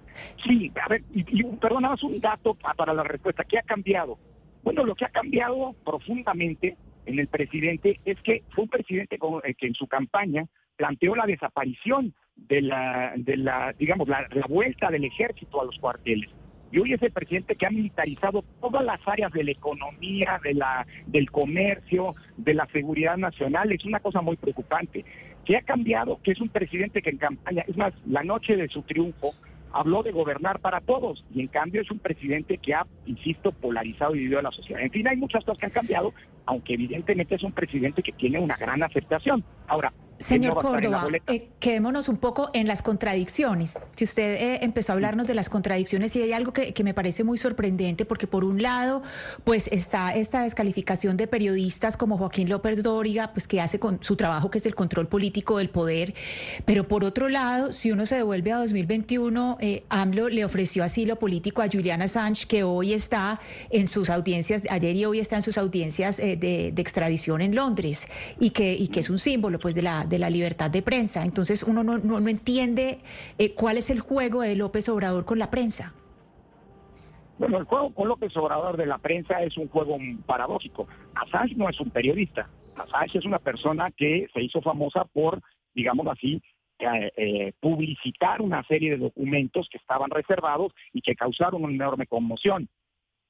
sí, 0.44 0.70
a 0.84 0.88
ver, 0.88 1.02
y, 1.14 1.24
y 1.40 1.42
perdón, 1.56 1.84
nada 1.84 1.94
más 1.94 2.02
un 2.02 2.20
dato 2.20 2.54
para 2.76 2.92
la 2.92 3.02
respuesta. 3.02 3.44
¿Qué 3.44 3.58
ha 3.58 3.62
cambiado? 3.62 4.18
Bueno, 4.62 4.84
lo 4.84 4.94
que 4.94 5.06
ha 5.06 5.10
cambiado 5.10 5.74
profundamente 5.82 6.76
en 7.08 7.18
el 7.18 7.26
presidente 7.26 7.96
es 8.04 8.20
que 8.20 8.42
fue 8.50 8.64
un 8.64 8.70
presidente 8.70 9.18
eh, 9.44 9.54
que 9.54 9.66
en 9.66 9.74
su 9.74 9.86
campaña 9.86 10.46
planteó 10.76 11.16
la 11.16 11.26
desaparición 11.26 12.14
de 12.36 12.62
la, 12.62 13.12
de 13.16 13.36
la 13.36 13.74
digamos, 13.78 14.06
la, 14.08 14.28
vuelta 14.48 14.90
del 14.90 15.04
ejército 15.04 15.60
a 15.60 15.64
los 15.64 15.78
cuarteles. 15.78 16.30
Y 16.70 16.78
hoy 16.78 16.92
es 16.92 17.02
el 17.02 17.10
presidente 17.12 17.56
que 17.56 17.64
ha 17.64 17.70
militarizado 17.70 18.44
todas 18.60 18.84
las 18.84 19.00
áreas 19.06 19.32
de 19.32 19.42
la 19.42 19.52
economía, 19.52 20.38
de 20.44 20.52
la, 20.52 20.86
del 21.06 21.30
comercio, 21.30 22.14
de 22.36 22.52
la 22.52 22.66
seguridad 22.66 23.16
nacional. 23.16 23.72
Es 23.72 23.86
una 23.86 24.00
cosa 24.00 24.20
muy 24.20 24.36
preocupante. 24.36 25.02
¿Qué 25.46 25.56
ha 25.56 25.62
cambiado? 25.62 26.20
Que 26.22 26.32
es 26.32 26.40
un 26.42 26.50
presidente 26.50 27.00
que 27.00 27.08
en 27.08 27.16
campaña, 27.16 27.64
es 27.66 27.76
más, 27.78 27.94
la 28.06 28.22
noche 28.22 28.54
de 28.54 28.68
su 28.68 28.82
triunfo, 28.82 29.34
habló 29.72 30.02
de 30.02 30.12
gobernar 30.12 30.60
para 30.60 30.80
todos 30.80 31.24
y 31.34 31.40
en 31.40 31.48
cambio 31.48 31.82
es 31.82 31.90
un 31.90 31.98
presidente 31.98 32.58
que 32.58 32.74
ha, 32.74 32.86
insisto, 33.06 33.52
polarizado 33.52 34.14
y 34.14 34.18
dividido 34.18 34.40
a 34.40 34.42
la 34.42 34.52
sociedad. 34.52 34.82
En 34.82 34.90
fin, 34.90 35.06
hay 35.08 35.16
muchas 35.16 35.44
cosas 35.44 35.58
que 35.58 35.66
han 35.66 35.72
cambiado, 35.72 36.12
aunque 36.46 36.74
evidentemente 36.74 37.34
es 37.34 37.42
un 37.42 37.52
presidente 37.52 38.02
que 38.02 38.12
tiene 38.12 38.38
una 38.38 38.56
gran 38.56 38.82
aceptación. 38.82 39.44
Ahora, 39.66 39.92
Señor 40.18 40.56
Córdoba, 40.56 41.06
eh, 41.28 41.48
quedémonos 41.60 42.08
un 42.08 42.16
poco 42.16 42.50
en 42.52 42.66
las 42.66 42.82
contradicciones, 42.82 43.78
que 43.94 44.02
usted 44.02 44.34
eh, 44.34 44.58
empezó 44.62 44.92
a 44.92 44.94
hablarnos 44.94 45.28
de 45.28 45.34
las 45.34 45.48
contradicciones 45.48 46.14
y 46.16 46.22
hay 46.22 46.32
algo 46.32 46.52
que, 46.52 46.74
me 46.82 46.94
parece 46.94 47.22
muy 47.22 47.38
sorprendente, 47.38 48.04
porque 48.04 48.26
por 48.26 48.44
un 48.44 48.60
lado, 48.60 49.02
pues 49.44 49.68
está 49.70 50.14
esta 50.14 50.42
descalificación 50.42 51.16
de 51.16 51.26
periodistas 51.26 51.96
como 51.96 52.18
Joaquín 52.18 52.48
López 52.48 52.82
Dóriga, 52.82 53.32
pues 53.32 53.46
que 53.46 53.60
hace 53.60 53.78
con 53.78 54.02
su 54.02 54.16
trabajo 54.16 54.50
que 54.50 54.58
es 54.58 54.66
el 54.66 54.74
control 54.74 55.06
político 55.06 55.58
del 55.58 55.70
poder, 55.70 56.14
pero 56.64 56.88
por 56.88 57.04
otro 57.04 57.28
lado, 57.28 57.72
si 57.72 57.92
uno 57.92 58.04
se 58.06 58.16
devuelve 58.16 58.52
a 58.52 58.58
2021, 58.58 59.58
eh, 59.60 59.84
AMLO 59.88 60.28
le 60.28 60.44
ofreció 60.44 60.82
asilo 60.82 61.18
político 61.18 61.62
a 61.62 61.68
Juliana 61.68 62.06
Assange, 62.06 62.46
que 62.46 62.64
hoy 62.64 62.92
está 62.92 63.40
en 63.70 63.86
sus 63.86 64.10
audiencias, 64.10 64.64
ayer 64.68 64.96
y 64.96 65.04
hoy 65.04 65.20
está 65.20 65.36
en 65.36 65.42
sus 65.42 65.58
audiencias 65.58 66.16
de, 66.16 66.74
extradición 66.76 67.40
en 67.40 67.54
Londres, 67.54 68.08
y 68.40 68.50
que, 68.50 68.74
y 68.74 68.88
que 68.88 69.00
es 69.00 69.10
un 69.10 69.18
símbolo 69.18 69.58
pues 69.58 69.74
de 69.74 69.82
la 69.82 70.07
de 70.08 70.18
la 70.18 70.30
libertad 70.30 70.70
de 70.70 70.82
prensa. 70.82 71.24
Entonces 71.24 71.62
uno 71.62 71.84
no, 71.84 71.98
no, 71.98 72.28
entiende 72.28 73.00
eh, 73.38 73.54
cuál 73.54 73.78
es 73.78 73.90
el 73.90 74.00
juego 74.00 74.42
de 74.42 74.56
López 74.56 74.88
Obrador 74.88 75.24
con 75.24 75.38
la 75.38 75.50
prensa. 75.50 75.94
Bueno, 77.38 77.58
el 77.58 77.64
juego 77.64 77.94
con 77.94 78.08
López 78.08 78.36
Obrador 78.36 78.76
de 78.76 78.86
la 78.86 78.98
prensa 78.98 79.42
es 79.42 79.56
un 79.56 79.68
juego 79.68 79.96
paradójico. 80.26 80.88
Assange 81.14 81.54
no 81.54 81.68
es 81.68 81.78
un 81.80 81.90
periodista. 81.90 82.50
Assange 82.76 83.18
es 83.18 83.24
una 83.24 83.38
persona 83.38 83.90
que 83.92 84.26
se 84.32 84.42
hizo 84.42 84.60
famosa 84.60 85.04
por, 85.04 85.40
digamos 85.72 86.06
así, 86.08 86.42
eh, 86.80 87.12
eh, 87.16 87.52
publicitar 87.60 88.40
una 88.40 88.62
serie 88.64 88.90
de 88.90 88.98
documentos 88.98 89.68
que 89.68 89.78
estaban 89.78 90.10
reservados 90.10 90.72
y 90.92 91.00
que 91.00 91.16
causaron 91.16 91.64
una 91.64 91.74
enorme 91.74 92.06
conmoción. 92.06 92.68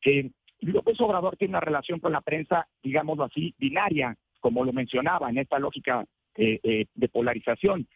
Que 0.00 0.30
López 0.60 1.00
Obrador 1.00 1.36
tiene 1.36 1.52
una 1.52 1.60
relación 1.60 2.00
con 2.00 2.12
la 2.12 2.20
prensa, 2.20 2.68
digámoslo 2.82 3.24
así, 3.24 3.54
binaria, 3.58 4.16
como 4.40 4.64
lo 4.64 4.72
mencionaba, 4.72 5.30
en 5.30 5.38
esta 5.38 5.58
lógica 5.58 6.04
eh, 6.40 6.60
eh, 6.62 6.86
de 6.94 7.08
polarización. 7.08 7.88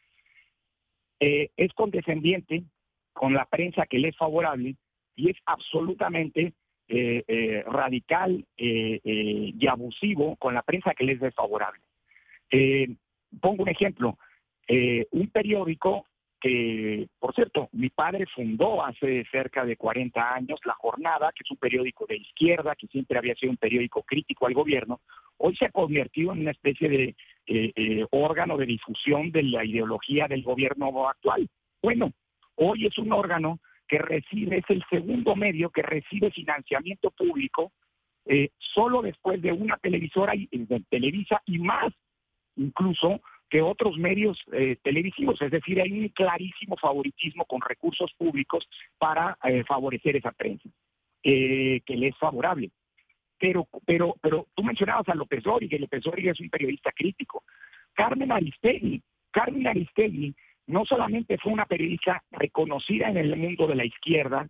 Eh, 1.20 1.50
es 1.57 1.72
condescendiente 1.74 2.64
con 3.12 3.35
la 3.35 3.44
prensa 3.44 3.87
que 3.87 4.00
le 4.00 4.09
es 4.09 4.16
favorable 4.16 4.74
y 5.14 5.31
es 5.31 5.37
absolutamente 5.46 6.52
radical 7.66 8.44
y 8.59 9.66
abusivo 9.66 10.37
con 10.37 10.52
la 10.52 10.62
prensa 10.62 10.92
que 10.92 11.05
le 11.05 11.12
es 11.12 11.20
desfavorable. 11.20 11.81
pongo 13.40 13.62
un 13.62 13.68
ejemplo. 13.68 14.18
un 14.68 15.28
periódico 15.28 16.05
que, 16.42 17.07
por 17.20 17.33
cierto, 17.35 17.68
mi 17.70 17.88
padre 17.88 18.26
fundó 18.26 18.85
hace 18.85 19.24
cerca 19.31 19.64
de 19.64 19.76
40 19.76 20.35
años 20.35 20.59
La 20.64 20.74
Jornada, 20.74 21.31
que 21.33 21.44
es 21.44 21.50
un 21.52 21.57
periódico 21.57 22.05
de 22.07 22.16
izquierda, 22.16 22.74
que 22.74 22.88
siempre 22.88 23.16
había 23.16 23.37
sido 23.37 23.52
un 23.52 23.59
periódico 23.59 24.02
crítico 24.02 24.46
al 24.46 24.55
gobierno, 24.55 25.00
hoy 25.37 25.55
se 25.55 25.66
ha 25.66 25.70
convertido 25.70 26.33
en 26.33 26.40
una 26.40 26.50
especie 26.50 26.88
de 26.88 27.05
eh, 27.46 27.72
eh, 27.76 28.07
órgano 28.11 28.57
de 28.57 28.66
difusión 28.66 29.31
de 29.31 29.44
la 29.44 29.64
ideología 29.64 30.26
del 30.26 30.42
gobierno 30.42 31.09
actual. 31.09 31.48
Bueno, 31.81 32.11
hoy 32.57 32.87
es 32.87 32.98
un 32.98 33.12
órgano 33.12 33.61
que 33.87 33.98
recibe, 33.98 34.59
es 34.59 34.64
el 34.68 34.83
segundo 34.90 35.37
medio 35.37 35.70
que 35.70 35.83
recibe 35.83 36.33
financiamiento 36.33 37.12
público 37.12 37.70
eh, 38.26 38.50
solo 38.59 39.00
después 39.00 39.40
de 39.40 39.52
una 39.52 39.76
televisora 39.76 40.35
y 40.35 40.48
de 40.50 40.81
Televisa 40.90 41.40
y 41.46 41.61
más 41.61 41.92
incluso 42.57 43.20
que 43.52 43.60
otros 43.60 43.98
medios 43.98 44.42
eh, 44.50 44.78
televisivos, 44.82 45.42
es 45.42 45.50
decir, 45.50 45.78
hay 45.78 45.92
un 45.92 46.08
clarísimo 46.08 46.74
favoritismo 46.78 47.44
con 47.44 47.60
recursos 47.60 48.10
públicos 48.16 48.66
para 48.96 49.36
eh, 49.44 49.62
favorecer 49.64 50.16
esa 50.16 50.32
prensa, 50.32 50.70
eh, 51.22 51.82
que 51.84 51.94
le 51.94 52.08
es 52.08 52.16
favorable. 52.16 52.70
Pero, 53.38 53.68
pero, 53.84 54.16
pero 54.22 54.46
tú 54.54 54.62
mencionabas 54.62 55.06
a 55.10 55.14
López 55.14 55.42
Dóriga, 55.42 55.76
y 55.76 55.80
López 55.80 56.02
Dóriga 56.02 56.32
es 56.32 56.40
un 56.40 56.48
periodista 56.48 56.92
crítico. 56.92 57.44
Carmen 57.92 58.32
Aristegui, 58.32 59.02
Carmen 59.30 59.66
Aristegui 59.66 60.34
no 60.68 60.86
solamente 60.86 61.36
fue 61.36 61.52
una 61.52 61.66
periodista 61.66 62.24
reconocida 62.30 63.10
en 63.10 63.18
el 63.18 63.36
mundo 63.36 63.66
de 63.66 63.74
la 63.74 63.84
izquierda, 63.84 64.48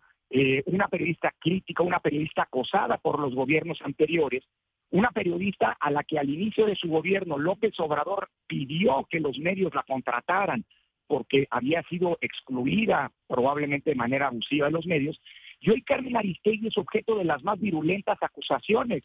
una 0.66 0.86
periodista 0.86 1.34
crítica, 1.40 1.82
una 1.82 1.98
periodista 1.98 2.42
acosada 2.42 2.98
por 2.98 3.18
los 3.18 3.34
gobiernos 3.34 3.82
anteriores, 3.82 4.44
una 4.92 5.10
periodista 5.10 5.76
a 5.80 5.90
la 5.90 6.04
que 6.04 6.18
al 6.18 6.30
inicio 6.30 6.66
de 6.66 6.76
su 6.76 6.88
gobierno 6.88 7.38
López 7.38 7.78
Obrador 7.80 8.28
pidió 8.46 9.06
que 9.10 9.20
los 9.20 9.38
medios 9.38 9.74
la 9.74 9.82
contrataran 9.82 10.64
porque 11.06 11.46
había 11.50 11.82
sido 11.84 12.16
excluida 12.20 13.10
probablemente 13.26 13.90
de 13.90 13.96
manera 13.96 14.28
abusiva 14.28 14.66
de 14.66 14.72
los 14.72 14.86
medios, 14.86 15.20
y 15.60 15.70
hoy 15.70 15.82
Carmen 15.82 16.16
Aristegui 16.16 16.68
es 16.68 16.78
objeto 16.78 17.18
de 17.18 17.24
las 17.24 17.42
más 17.42 17.60
virulentas 17.60 18.18
acusaciones. 18.20 19.02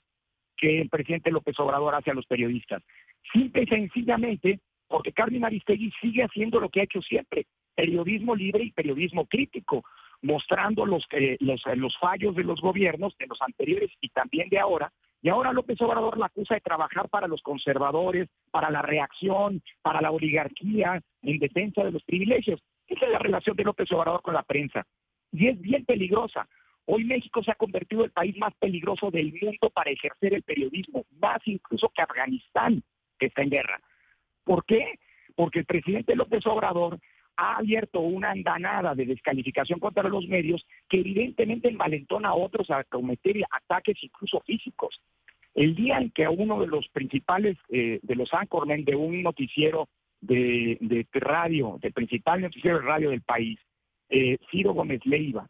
que 0.59 0.81
el 0.81 0.89
presidente 0.89 1.29
López 1.29 1.59
Obrador 1.59 1.93
hace 1.93 2.09
a 2.09 2.15
los 2.15 2.25
periodistas. 2.25 2.81
Simple 3.31 3.61
y 3.61 3.67
sencillamente 3.67 4.59
porque 4.87 5.11
Carmen 5.11 5.45
Aristegui 5.45 5.91
sigue 6.01 6.23
haciendo 6.23 6.59
lo 6.59 6.69
que 6.69 6.79
ha 6.79 6.85
hecho 6.85 7.01
siempre, 7.01 7.45
periodismo 7.75 8.35
libre 8.35 8.63
y 8.63 8.71
periodismo 8.71 9.27
crítico, 9.27 9.83
mostrando 10.21 10.85
los, 10.85 11.05
eh, 11.11 11.37
los, 11.41 11.61
eh, 11.67 11.75
los 11.75 11.95
fallos 11.99 12.35
de 12.35 12.43
los 12.43 12.59
gobiernos, 12.59 13.15
de 13.19 13.27
los 13.27 13.39
anteriores 13.41 13.91
y 14.01 14.09
también 14.09 14.49
de 14.49 14.57
ahora, 14.57 14.91
y 15.21 15.29
ahora 15.29 15.53
López 15.53 15.81
Obrador 15.81 16.17
la 16.17 16.27
acusa 16.27 16.55
de 16.55 16.61
trabajar 16.61 17.09
para 17.09 17.27
los 17.27 17.41
conservadores, 17.41 18.29
para 18.51 18.69
la 18.69 18.81
reacción, 18.81 19.61
para 19.81 20.01
la 20.01 20.11
oligarquía, 20.11 21.01
en 21.23 21.39
defensa 21.39 21.83
de 21.83 21.91
los 21.91 22.03
privilegios. 22.03 22.61
Esa 22.87 23.05
es 23.05 23.11
la 23.11 23.19
relación 23.19 23.55
de 23.55 23.63
López 23.63 23.91
Obrador 23.91 24.21
con 24.21 24.33
la 24.33 24.43
prensa. 24.43 24.85
Y 25.31 25.47
es 25.47 25.59
bien 25.59 25.85
peligrosa. 25.85 26.47
Hoy 26.85 27.03
México 27.03 27.43
se 27.43 27.51
ha 27.51 27.55
convertido 27.55 28.01
en 28.01 28.05
el 28.05 28.11
país 28.11 28.37
más 28.37 28.53
peligroso 28.55 29.11
del 29.11 29.33
mundo 29.41 29.69
para 29.73 29.91
ejercer 29.91 30.33
el 30.33 30.43
periodismo, 30.43 31.03
más 31.19 31.39
incluso 31.45 31.89
que 31.89 32.01
Afganistán, 32.01 32.81
que 33.19 33.25
está 33.25 33.41
en 33.41 33.49
guerra. 33.49 33.81
¿Por 34.45 34.63
qué? 34.63 34.99
Porque 35.35 35.59
el 35.59 35.65
presidente 35.65 36.15
López 36.15 36.45
Obrador 36.45 36.99
ha 37.37 37.57
abierto 37.57 37.99
una 38.01 38.31
andanada 38.31 38.95
de 38.95 39.05
descalificación 39.05 39.79
contra 39.79 40.09
los 40.09 40.27
medios 40.27 40.65
que 40.89 40.99
evidentemente 40.99 41.69
envalentona 41.69 42.29
a 42.29 42.35
otros 42.35 42.69
a 42.71 42.83
cometer 42.83 43.37
ataques 43.51 44.03
incluso 44.03 44.41
físicos. 44.41 44.99
El 45.53 45.75
día 45.75 45.97
en 45.97 46.11
que 46.11 46.27
uno 46.27 46.59
de 46.59 46.67
los 46.67 46.87
principales, 46.89 47.57
eh, 47.69 47.99
de 48.01 48.15
los 48.15 48.33
anchormen 48.33 48.83
de 48.85 48.95
un 48.95 49.23
noticiero 49.23 49.87
de, 50.21 51.05
radio, 51.13 51.77
del 51.81 51.93
principal 51.93 52.41
noticiero 52.41 52.79
de 52.79 52.85
radio 52.85 53.09
del 53.11 53.21
país, 53.21 53.59
eh, 54.09 54.37
Ciro 54.51 54.73
Gómez 54.73 55.05
Leiva, 55.05 55.47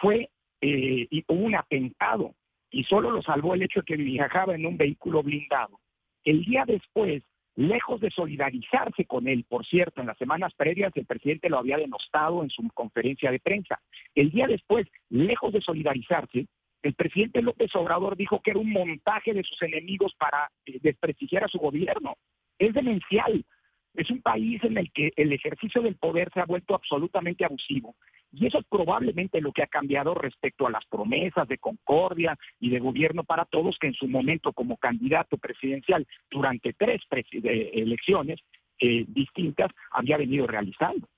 fue 0.00 0.30
eh, 0.60 1.08
un 1.28 1.54
atentado 1.54 2.34
y 2.70 2.84
solo 2.84 3.10
lo 3.10 3.22
salvó 3.22 3.54
el 3.54 3.62
hecho 3.62 3.80
de 3.80 3.86
que 3.86 3.96
viajaba 3.96 4.54
en 4.54 4.66
un 4.66 4.76
vehículo 4.76 5.22
blindado. 5.22 5.80
El 6.24 6.44
día 6.44 6.64
después, 6.66 7.22
lejos 7.60 8.00
de 8.00 8.10
solidarizarse 8.10 9.04
con 9.04 9.28
él, 9.28 9.44
por 9.46 9.66
cierto, 9.66 10.00
en 10.00 10.06
las 10.06 10.16
semanas 10.16 10.54
previas 10.54 10.92
el 10.96 11.04
presidente 11.04 11.50
lo 11.50 11.58
había 11.58 11.76
denostado 11.76 12.42
en 12.42 12.48
su 12.48 12.66
conferencia 12.72 13.30
de 13.30 13.38
prensa. 13.38 13.78
El 14.14 14.30
día 14.30 14.46
después, 14.46 14.86
lejos 15.10 15.52
de 15.52 15.60
solidarizarse, 15.60 16.46
el 16.82 16.94
presidente 16.94 17.42
López 17.42 17.74
Obrador 17.76 18.16
dijo 18.16 18.40
que 18.40 18.52
era 18.52 18.60
un 18.60 18.70
montaje 18.70 19.34
de 19.34 19.42
sus 19.42 19.60
enemigos 19.60 20.14
para 20.18 20.50
eh, 20.64 20.78
desprestigiar 20.80 21.44
a 21.44 21.48
su 21.48 21.58
gobierno. 21.58 22.14
Es 22.58 22.72
demencial. 22.72 23.44
Es 23.94 24.10
un 24.10 24.22
país 24.22 24.62
en 24.64 24.78
el 24.78 24.92
que 24.92 25.12
el 25.16 25.32
ejercicio 25.32 25.82
del 25.82 25.96
poder 25.96 26.30
se 26.32 26.40
ha 26.40 26.44
vuelto 26.44 26.74
absolutamente 26.74 27.44
abusivo. 27.44 27.96
Y 28.32 28.46
eso 28.46 28.58
es 28.58 28.64
probablemente 28.68 29.40
lo 29.40 29.52
que 29.52 29.62
ha 29.62 29.66
cambiado 29.66 30.14
respecto 30.14 30.66
a 30.66 30.70
las 30.70 30.86
promesas 30.86 31.48
de 31.48 31.58
concordia 31.58 32.38
y 32.60 32.70
de 32.70 32.78
gobierno 32.78 33.24
para 33.24 33.44
todos 33.44 33.78
que 33.78 33.88
en 33.88 33.94
su 33.94 34.06
momento 34.06 34.52
como 34.52 34.76
candidato 34.76 35.36
presidencial 35.36 36.06
durante 36.30 36.72
tres 36.72 37.02
elecciones 37.42 38.40
eh, 38.78 39.04
distintas 39.08 39.70
había 39.90 40.16
venido 40.16 40.46
realizando. 40.46 41.08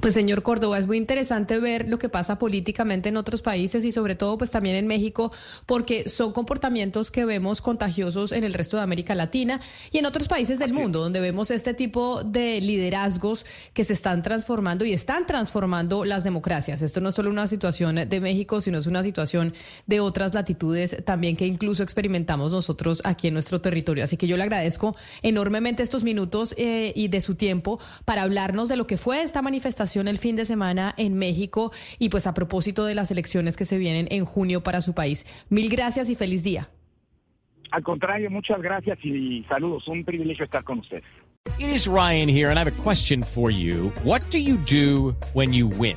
Pues 0.00 0.12
señor 0.12 0.42
Córdoba, 0.42 0.76
es 0.76 0.86
muy 0.86 0.98
interesante 0.98 1.58
ver 1.58 1.88
lo 1.88 1.98
que 1.98 2.10
pasa 2.10 2.38
políticamente 2.38 3.08
en 3.08 3.16
otros 3.16 3.40
países 3.40 3.82
y 3.82 3.92
sobre 3.92 4.14
todo 4.14 4.36
pues 4.36 4.50
también 4.50 4.76
en 4.76 4.86
México 4.86 5.32
porque 5.64 6.06
son 6.10 6.34
comportamientos 6.34 7.10
que 7.10 7.24
vemos 7.24 7.62
contagiosos 7.62 8.32
en 8.32 8.44
el 8.44 8.52
resto 8.52 8.76
de 8.76 8.82
América 8.82 9.14
Latina 9.14 9.58
y 9.90 9.98
en 9.98 10.04
otros 10.04 10.28
países 10.28 10.58
del 10.58 10.74
mundo 10.74 11.00
donde 11.00 11.20
vemos 11.20 11.50
este 11.50 11.72
tipo 11.72 12.22
de 12.22 12.60
liderazgos 12.60 13.46
que 13.72 13.84
se 13.84 13.94
están 13.94 14.22
transformando 14.22 14.84
y 14.84 14.92
están 14.92 15.26
transformando 15.26 16.04
las 16.04 16.24
democracias. 16.24 16.82
Esto 16.82 17.00
no 17.00 17.08
es 17.08 17.14
solo 17.14 17.30
una 17.30 17.48
situación 17.48 17.94
de 17.94 18.20
México, 18.20 18.60
sino 18.60 18.76
es 18.76 18.86
una 18.86 19.02
situación 19.02 19.54
de 19.86 20.00
otras 20.00 20.34
latitudes 20.34 21.04
también 21.06 21.36
que 21.36 21.46
incluso 21.46 21.82
experimentamos 21.82 22.52
nosotros 22.52 23.00
aquí 23.04 23.28
en 23.28 23.34
nuestro 23.34 23.62
territorio. 23.62 24.04
Así 24.04 24.18
que 24.18 24.26
yo 24.26 24.36
le 24.36 24.42
agradezco 24.42 24.94
enormemente 25.22 25.82
estos 25.82 26.04
minutos 26.04 26.54
eh, 26.58 26.92
y 26.94 27.08
de 27.08 27.22
su 27.22 27.34
tiempo 27.34 27.80
para 28.04 28.22
hablarnos 28.22 28.68
de 28.68 28.76
lo 28.76 28.86
que 28.86 28.98
fue 28.98 29.22
esta 29.22 29.40
manifestación 29.40 29.85
el 29.94 30.18
fin 30.18 30.36
de 30.36 30.44
semana 30.44 30.94
en 30.96 31.16
México 31.16 31.72
y 31.98 32.08
pues 32.08 32.26
a 32.26 32.34
propósito 32.34 32.84
de 32.84 32.94
las 32.94 33.10
elecciones 33.10 33.56
que 33.56 33.64
se 33.64 33.78
vienen 33.78 34.08
en 34.10 34.24
junio 34.24 34.62
para 34.62 34.80
su 34.80 34.94
país. 34.94 35.26
Mil 35.48 35.68
gracias 35.68 36.10
y 36.10 36.14
feliz 36.14 36.44
día. 36.44 36.68
Al 37.70 37.82
contrario, 37.82 38.30
muchas 38.30 38.60
gracias 38.60 38.98
y 39.04 39.44
saludos. 39.48 39.86
Un 39.88 40.04
privilegio 40.04 40.44
estar 40.44 40.64
con 40.64 40.78
ustedes. 40.78 41.04
It 41.58 41.68
is 41.68 41.86
Ryan 41.86 42.28
here 42.28 42.50
and 42.50 42.58
I 42.58 42.64
have 42.64 42.68
a 42.68 42.82
question 42.82 43.22
for 43.22 43.50
you. 43.50 43.92
What 44.04 44.22
do 44.30 44.38
you 44.38 44.56
do 44.56 45.14
when 45.32 45.52
you 45.52 45.68
win? 45.68 45.96